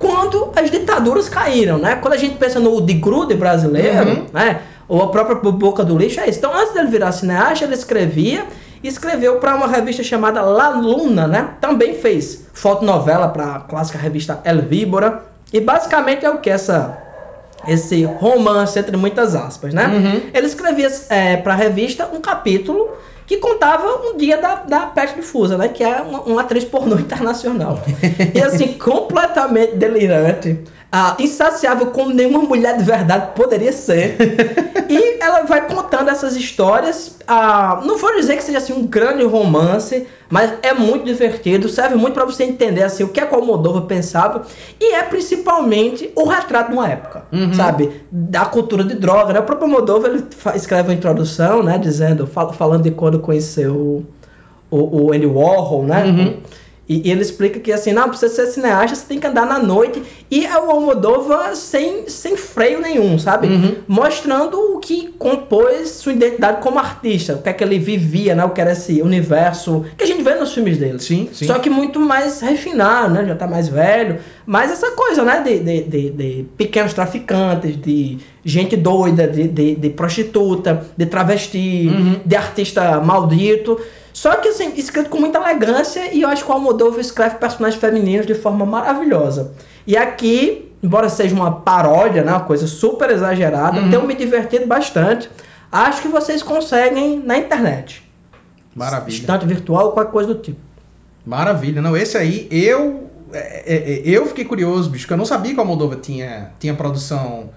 quando 0.00 0.50
as 0.56 0.70
ditaduras 0.70 1.28
caíram, 1.28 1.76
né? 1.78 1.94
Quando 1.96 2.14
a 2.14 2.16
gente 2.16 2.36
pensa 2.36 2.58
no 2.58 2.80
de 2.80 2.94
Grude 2.94 3.34
brasileiro, 3.34 4.08
Uhum. 4.08 4.26
né? 4.32 4.60
Ou 4.88 5.02
a 5.02 5.08
própria 5.08 5.36
Boca 5.36 5.84
do 5.84 5.96
Lixo, 5.96 6.18
é 6.20 6.28
isso. 6.28 6.38
Então, 6.38 6.52
antes 6.52 6.72
dele 6.74 6.88
virar 6.88 7.12
cineasta, 7.12 7.64
ele 7.64 7.74
escrevia 7.74 8.44
e 8.82 8.88
escreveu 8.88 9.36
para 9.36 9.54
uma 9.54 9.68
revista 9.68 10.02
chamada 10.02 10.40
La 10.40 10.70
Luna, 10.70 11.26
né? 11.28 11.50
Também 11.60 11.94
fez 11.94 12.46
fotonovela 12.54 13.28
para 13.28 13.56
a 13.56 13.60
clássica 13.60 13.98
revista 13.98 14.40
El 14.42 14.62
Víbora. 14.62 15.22
E 15.52 15.60
basicamente 15.60 16.24
é 16.24 16.30
o 16.30 16.38
que 16.38 16.48
essa 16.50 16.96
esse 17.68 18.04
romance 18.04 18.78
entre 18.78 18.96
muitas 18.96 19.34
aspas, 19.34 19.74
né? 19.74 19.86
Uhum. 19.86 20.30
Ele 20.32 20.46
escrevia 20.46 20.88
é, 21.10 21.36
para 21.36 21.52
a 21.52 21.56
revista 21.56 22.08
um 22.10 22.18
capítulo 22.18 22.88
que 23.30 23.36
contava 23.36 23.86
um 23.86 24.16
dia 24.16 24.38
da, 24.38 24.56
da 24.56 24.80
peste 24.86 25.14
difusa, 25.14 25.56
né? 25.56 25.68
Que 25.68 25.84
é 25.84 26.00
uma, 26.00 26.22
uma 26.22 26.40
atriz 26.40 26.64
pornô 26.64 26.96
internacional. 26.98 27.80
e 28.34 28.42
assim, 28.42 28.72
completamente 28.72 29.76
delirante. 29.76 30.58
Ah, 30.92 31.16
insaciável 31.20 31.86
como 31.88 32.10
nenhuma 32.12 32.40
mulher 32.42 32.76
de 32.76 32.82
verdade 32.84 33.28
poderia 33.34 33.72
ser. 33.72 34.16
e 34.90 35.22
ela 35.22 35.42
vai 35.42 35.66
contando 35.68 36.10
essas 36.10 36.34
histórias. 36.34 37.16
ah, 37.28 37.80
não 37.84 37.96
vou 37.96 38.14
dizer 38.16 38.36
que 38.36 38.42
seja 38.42 38.58
assim 38.58 38.72
um 38.72 38.86
grande 38.86 39.22
romance, 39.24 40.06
mas 40.28 40.52
é 40.62 40.72
muito 40.74 41.04
divertido, 41.04 41.68
serve 41.68 41.94
muito 41.94 42.14
para 42.14 42.24
você 42.24 42.44
entender 42.44 42.82
assim 42.82 43.04
o 43.04 43.08
que 43.08 43.20
é 43.20 43.26
que 43.26 43.32
o 43.34 43.38
Almodóvar 43.38 43.82
pensava 43.82 44.42
e 44.80 44.94
é 44.94 45.02
principalmente 45.02 46.10
o 46.16 46.24
retrato 46.28 46.70
de 46.70 46.76
uma 46.76 46.88
época, 46.88 47.24
sabe? 47.54 48.02
Da 48.10 48.44
cultura 48.44 48.82
de 48.84 48.94
droga, 48.94 49.32
né? 49.32 49.40
O 49.40 49.44
próprio 49.44 49.66
Almodóvar 49.68 50.10
ele 50.10 50.24
escreve 50.56 50.88
uma 50.88 50.94
introdução, 50.94 51.62
né, 51.62 51.78
dizendo, 51.78 52.26
fal- 52.26 52.52
falando 52.52 52.82
de 52.82 52.90
quando 52.90 53.18
conheceu 53.20 54.04
o, 54.70 55.06
o 55.06 55.12
Andy 55.12 55.26
Warhol, 55.26 55.84
né? 55.84 56.04
E, 56.90 57.06
e 57.06 57.12
ele 57.12 57.22
explica 57.22 57.60
que 57.60 57.72
assim, 57.72 57.92
não, 57.92 58.08
pra 58.08 58.14
você 58.14 58.28
ser 58.28 58.48
cineasta, 58.48 58.96
você 58.96 59.06
tem 59.06 59.20
que 59.20 59.26
andar 59.28 59.46
na 59.46 59.60
noite. 59.60 60.02
E 60.28 60.44
é 60.44 60.58
o 60.58 60.68
Almodóvar 60.72 61.54
sem, 61.54 62.08
sem 62.08 62.36
freio 62.36 62.80
nenhum, 62.80 63.16
sabe? 63.16 63.48
Mostrando 63.86 64.58
o 64.58 64.80
que 64.80 65.06
compôs 65.16 65.88
sua 65.90 66.12
identidade 66.12 66.60
como 66.60 66.80
artista. 66.80 67.34
O 67.34 67.42
que 67.42 67.48
é 67.48 67.52
que 67.52 67.62
ele 67.62 67.78
vivia, 67.78 68.34
né? 68.34 68.44
O 68.44 68.50
que 68.50 68.60
era 68.60 68.72
esse 68.72 69.00
universo 69.02 69.84
que 69.96 70.02
a 70.02 70.06
gente 70.06 70.20
vê 70.24 70.34
nos 70.34 70.52
filmes 70.52 70.78
dele. 70.78 70.98
Sim, 70.98 71.28
sim. 71.32 71.46
Só 71.46 71.60
que 71.60 71.70
muito 71.70 72.00
mais 72.00 72.40
refinado, 72.40 73.14
né? 73.14 73.24
Já 73.24 73.36
tá 73.36 73.46
mais 73.46 73.68
velho. 73.68 74.18
Mas 74.44 74.72
essa 74.72 74.90
coisa, 74.90 75.22
né? 75.22 75.44
De, 75.44 75.60
de, 75.60 75.82
de, 75.84 76.10
de 76.10 76.46
pequenos 76.56 76.92
traficantes, 76.92 77.80
de 77.80 78.18
gente 78.44 78.76
doida, 78.76 79.28
de, 79.28 79.46
de, 79.46 79.76
de 79.76 79.90
prostituta, 79.90 80.84
de 80.96 81.06
travesti, 81.06 81.88
de 82.26 82.34
artista 82.34 83.00
maldito. 83.00 83.78
Só 84.20 84.36
que, 84.36 84.48
assim, 84.48 84.74
escrito 84.76 85.08
com 85.08 85.18
muita 85.18 85.38
elegância 85.38 86.14
e 86.14 86.20
eu 86.20 86.28
acho 86.28 86.44
que 86.44 86.50
o 86.50 86.52
Almodóvar 86.52 87.00
escreve 87.00 87.36
personagens 87.36 87.80
femininos 87.80 88.26
de 88.26 88.34
forma 88.34 88.66
maravilhosa. 88.66 89.54
E 89.86 89.96
aqui, 89.96 90.70
embora 90.82 91.08
seja 91.08 91.34
uma 91.34 91.50
paródia, 91.62 92.22
né? 92.22 92.30
Uma 92.30 92.42
coisa 92.42 92.66
super 92.66 93.08
exagerada, 93.08 93.80
tenho 93.88 94.06
me 94.06 94.14
divertido 94.14 94.66
bastante. 94.66 95.30
Acho 95.72 96.02
que 96.02 96.08
vocês 96.08 96.42
conseguem 96.42 97.18
na 97.18 97.38
internet. 97.38 98.06
Maravilha. 98.74 99.16
Estante 99.16 99.46
virtual 99.46 99.86
ou 99.86 99.92
qualquer 99.92 100.12
coisa 100.12 100.34
do 100.34 100.38
tipo. 100.38 100.60
Maravilha. 101.24 101.80
Não, 101.80 101.96
esse 101.96 102.18
aí, 102.18 102.46
eu. 102.50 103.08
é, 103.32 103.74
é, 103.74 103.76
é, 103.76 104.02
eu 104.04 104.26
fiquei 104.26 104.44
curioso, 104.44 104.90
bicho, 104.90 105.06
que 105.06 105.14
eu 105.14 105.16
não 105.16 105.24
sabia 105.24 105.54
que 105.54 105.60
a 105.60 105.64
Moldova 105.64 105.96
tinha, 105.96 106.50
tinha 106.60 106.74
produção 106.74 107.48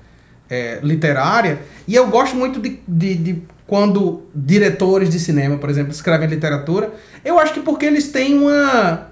é, 0.49 0.79
literária. 0.81 1.59
E 1.85 1.93
eu 1.93 2.07
gosto 2.07 2.37
muito 2.37 2.61
de, 2.61 2.79
de, 2.87 3.15
de 3.15 3.41
quando 3.67 4.23
diretores 4.35 5.09
de 5.09 5.19
cinema, 5.19 5.57
por 5.57 5.69
exemplo, 5.69 5.91
escrevem 5.91 6.27
literatura. 6.27 6.91
Eu 7.23 7.39
acho 7.39 7.53
que 7.53 7.59
porque 7.61 7.85
eles 7.85 8.09
têm 8.11 8.37
uma. 8.37 9.11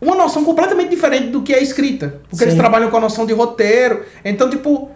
Uma 0.00 0.16
noção 0.16 0.44
completamente 0.44 0.88
diferente 0.88 1.28
do 1.28 1.42
que 1.42 1.52
é 1.52 1.62
escrita. 1.62 2.20
Porque 2.30 2.42
eles 2.44 2.54
Sim. 2.54 2.60
trabalham 2.60 2.88
com 2.90 2.96
a 2.96 3.00
noção 3.00 3.26
de 3.26 3.32
roteiro. 3.32 4.02
Então, 4.24 4.48
tipo. 4.48 4.90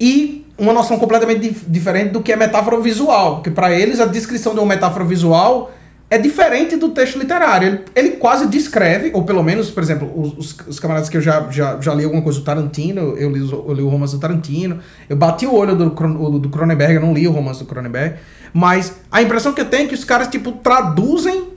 E 0.00 0.46
uma 0.56 0.72
noção 0.72 0.98
completamente 0.98 1.40
dif- 1.40 1.64
diferente 1.68 2.10
do 2.12 2.22
que 2.22 2.32
é 2.32 2.36
metáfora 2.36 2.80
visual. 2.80 3.36
Porque 3.36 3.50
para 3.50 3.70
eles 3.72 4.00
a 4.00 4.06
descrição 4.06 4.54
de 4.54 4.60
uma 4.60 4.66
metáfora 4.66 5.04
visual 5.04 5.70
é 6.10 6.16
diferente 6.16 6.76
do 6.76 6.88
texto 6.90 7.18
literário. 7.18 7.68
Ele, 7.68 7.84
ele 7.94 8.10
quase 8.12 8.46
descreve, 8.46 9.10
ou 9.12 9.24
pelo 9.24 9.42
menos, 9.42 9.70
por 9.70 9.82
exemplo, 9.82 10.10
os, 10.18 10.56
os, 10.66 10.80
camaradas 10.80 11.08
que 11.08 11.16
eu 11.16 11.20
já, 11.20 11.48
já, 11.50 11.78
já 11.80 11.94
li 11.94 12.04
alguma 12.04 12.22
coisa 12.22 12.38
do 12.38 12.44
Tarantino, 12.44 13.16
eu 13.18 13.30
li, 13.30 13.40
eu 13.40 13.72
li 13.72 13.82
o 13.82 13.88
romance 13.88 14.14
do 14.14 14.20
Tarantino, 14.20 14.78
eu 15.08 15.16
bati 15.16 15.46
o 15.46 15.54
olho 15.54 15.76
do, 15.76 15.90
do 16.38 16.48
Cronenberg, 16.48 16.94
eu 16.94 17.00
não 17.00 17.12
li 17.12 17.28
o 17.28 17.32
romance 17.32 17.60
do 17.60 17.66
Cronenberg, 17.66 18.16
mas 18.52 18.94
a 19.12 19.20
impressão 19.20 19.52
que 19.52 19.60
eu 19.60 19.66
tenho 19.66 19.84
é 19.84 19.88
que 19.88 19.94
os 19.94 20.04
caras, 20.04 20.28
tipo, 20.28 20.52
traduzem 20.52 21.48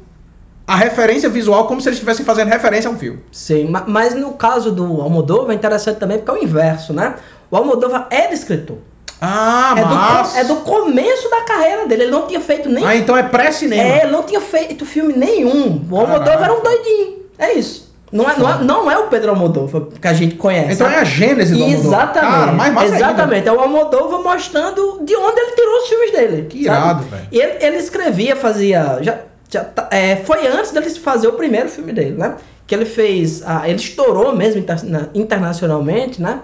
a 0.68 0.76
referência 0.76 1.30
visual 1.30 1.66
como 1.66 1.82
se 1.82 1.88
eles 1.88 1.98
estivessem 1.98 2.26
fazendo 2.26 2.50
referência 2.50 2.90
a 2.90 2.94
um 2.94 2.98
filme. 2.98 3.20
Sim, 3.32 3.70
ma- 3.70 3.86
mas 3.88 4.14
no 4.16 4.34
caso 4.34 4.72
do 4.72 5.02
Almodóvar 5.02 5.52
é 5.52 5.56
interessante 5.56 5.98
também 5.98 6.18
porque 6.18 6.32
é 6.32 6.34
o 6.34 6.44
inverso, 6.44 6.94
né? 6.94 7.16
O 7.50 7.58
Almodóvar 7.58 8.08
era 8.10 8.34
escritor. 8.34 8.78
Ah, 9.24 9.76
é, 9.78 9.82
do, 9.84 9.96
mas... 9.96 10.32
co- 10.32 10.38
é 10.40 10.44
do 10.46 10.56
começo 10.58 11.30
da 11.30 11.42
carreira 11.42 11.86
dele. 11.88 12.04
Ele 12.04 12.12
não 12.12 12.26
tinha 12.26 12.40
feito 12.42 12.68
nem. 12.68 12.84
Ah, 12.84 12.96
então 12.96 13.16
é 13.16 13.22
pré-cinema. 13.24 13.82
é, 13.84 14.02
ele 14.04 14.12
não 14.12 14.24
tinha 14.24 14.42
feito 14.42 14.84
filme 14.86 15.14
nenhum. 15.14 15.86
O 15.90 15.96
Almodóvar 16.00 16.44
era 16.44 16.54
um 16.54 16.62
doidinho. 16.64 17.18
É 17.38 17.54
isso. 17.54 17.92
Não 18.12 18.30
é, 18.30 18.36
não, 18.38 18.50
é, 18.50 18.64
não 18.64 18.92
é 18.92 18.98
o 18.98 19.08
Pedro 19.08 19.30
Almodóvar 19.30 19.84
que 20.02 20.06
a 20.08 20.12
gente 20.14 20.36
conhece. 20.36 20.74
Então 20.74 20.86
é 20.90 20.98
a 20.98 21.04
gênese 21.06 21.54
do 21.56 21.64
Almodóvar. 21.64 21.88
Exatamente. 22.02 22.34
Cara, 22.34 22.52
mais 22.52 22.94
exatamente. 22.94 23.48
É 23.48 23.52
o 23.54 23.60
Almodóvar 23.62 24.22
mostrando 24.22 25.00
de 25.06 25.16
onde 25.16 25.40
ele 25.40 25.52
tirou 25.52 25.78
os 25.82 25.88
filmes 25.88 26.12
dele. 26.12 26.42
Que 26.50 26.66
sabe? 26.66 26.78
irado, 26.78 27.04
velho. 27.04 27.28
E 27.32 27.40
ele, 27.40 27.66
ele 27.66 27.78
escrevia, 27.78 28.36
fazia. 28.36 28.98
Já, 29.02 29.18
já, 29.50 29.64
tá- 29.64 29.88
é, 29.92 30.18
foi 30.18 30.46
antes 30.48 30.72
dele 30.72 30.90
fazer 30.90 31.28
o 31.30 31.34
primeiro 31.34 31.70
filme 31.70 31.94
dele, 31.94 32.18
né? 32.18 32.36
Que 32.68 32.76
ele 32.76 32.86
fez. 32.86 33.44
ah, 33.46 33.62
ele 33.66 33.78
estourou 33.80 34.36
mesmo 34.36 34.60
inter- 34.60 34.84
na- 34.84 35.08
internacionalmente, 35.14 36.22
né? 36.22 36.40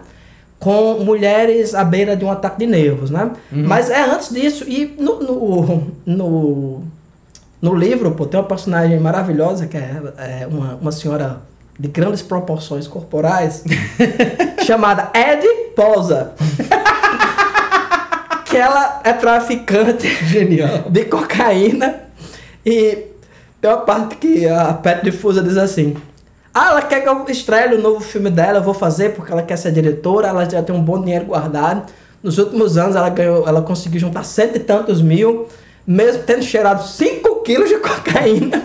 Com 0.60 1.04
mulheres 1.04 1.76
à 1.76 1.84
beira 1.84 2.16
de 2.16 2.26
um 2.26 2.32
ataque 2.32 2.60
de 2.60 2.66
nervos, 2.66 3.10
né? 3.12 3.32
Uhum. 3.52 3.64
Mas 3.68 3.90
é 3.90 4.02
antes 4.02 4.30
disso. 4.34 4.66
E 4.68 4.96
no, 5.00 5.20
no, 5.20 5.88
no, 6.06 6.84
no 7.62 7.76
livro, 7.76 8.12
pô, 8.12 8.26
tem 8.26 8.40
uma 8.40 8.48
personagem 8.48 9.00
maravilhosa 9.00 9.68
que 9.68 9.78
é, 9.78 10.02
é 10.18 10.48
uma, 10.48 10.76
uma 10.76 10.92
senhora 10.92 11.42
de 11.80 11.88
grandes 11.88 12.24
proporções 12.24 12.88
corporais 12.88 13.64
chamada 14.66 15.12
Ed 15.14 15.46
Posa. 15.76 16.34
que 18.46 18.58
ela 18.58 19.02
é 19.04 19.14
traficante 19.14 20.08
Genial. 20.26 20.90
de 20.90 21.06
cocaína 21.06 21.96
e 22.66 23.06
tem 23.60 23.70
uma 23.70 23.82
parte 23.82 24.16
que 24.16 24.48
a 24.48 24.74
Pet 24.74 25.04
Difusa 25.04 25.44
diz 25.44 25.58
assim 25.58 25.96
ah, 26.60 26.70
ela 26.72 26.82
quer 26.82 27.02
que 27.02 27.10
eu 27.10 27.26
estrele 27.30 27.76
o 27.76 27.82
novo 27.82 28.00
filme 28.00 28.30
dela, 28.30 28.60
eu 28.60 28.64
vou 28.64 28.74
fazer 28.74 29.14
porque 29.14 29.32
ela 29.32 29.44
quer 29.44 29.58
ser 29.58 29.72
diretora, 29.72 30.28
ela 30.30 30.50
já 30.50 30.62
tem 30.64 30.76
um 30.76 30.82
bom 30.82 31.00
dinheiro 31.02 31.26
guardado. 31.26 31.84
Nos 32.24 32.38
últimos 32.38 32.78
anos 32.78 32.96
ela 32.96 33.10
ganhou, 33.10 33.48
ela 33.48 33.62
conseguiu 33.62 34.00
juntar 34.00 34.24
cento 34.24 34.56
e 34.56 34.60
tantos 34.60 35.02
mil, 35.02 35.48
mesmo 35.86 36.24
tendo 36.24 36.44
cheirado 36.44 36.84
5 36.84 37.42
quilos 37.44 37.70
de 37.70 37.78
cocaína. 37.80 38.62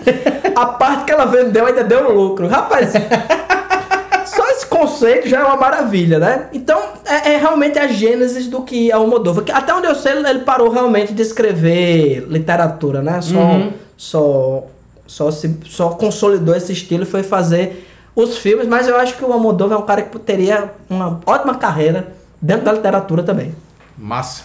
A 0.57 0.66
parte 0.66 1.05
que 1.05 1.12
ela 1.12 1.26
vendeu 1.26 1.66
ainda 1.66 1.85
deu 1.85 2.12
lucro. 2.12 2.48
Rapaz, 2.48 2.92
só 4.26 4.48
esse 4.50 4.66
conceito 4.66 5.28
já 5.28 5.40
é 5.40 5.44
uma 5.44 5.57
maravilha, 5.57 6.18
né? 6.18 6.46
Então, 6.52 6.81
é, 7.05 7.35
é 7.35 7.37
realmente 7.37 7.78
a 7.78 7.87
gênese 7.87 8.48
do 8.48 8.62
que 8.62 8.90
é 8.90 8.96
o. 8.96 9.42
Que 9.42 9.52
Até 9.52 9.72
onde 9.74 9.87
eu 9.87 9.94
sei, 9.94 10.12
ele 10.12 10.40
parou 10.40 10.70
realmente 10.70 11.12
de 11.12 11.22
escrever 11.22 12.26
literatura, 12.28 13.02
né? 13.02 13.20
Só, 13.20 13.38
Uhum. 13.38 13.72
só, 13.96 14.64
só, 15.12 15.31
se, 15.31 15.59
só 15.66 15.90
consolidou 15.90 16.57
esse 16.57 16.72
estilo 16.72 17.03
e 17.03 17.07
foi 17.07 17.22
fazer 17.22 17.87
os 18.16 18.38
filmes. 18.38 18.66
Mas 18.66 18.88
eu 18.88 18.96
acho 18.96 19.14
que 19.14 19.25
o 19.25 19.31
Almodóvar 19.31 19.77
é 19.77 19.81
um 19.81 19.85
cara 19.85 20.01
que 20.01 20.18
teria 20.18 20.72
uma 20.88 21.20
ótima 21.27 21.55
carreira 21.57 22.14
dentro 22.40 22.64
da 22.64 22.72
literatura 22.72 23.22
também. 23.22 23.55
Massa. 23.96 24.44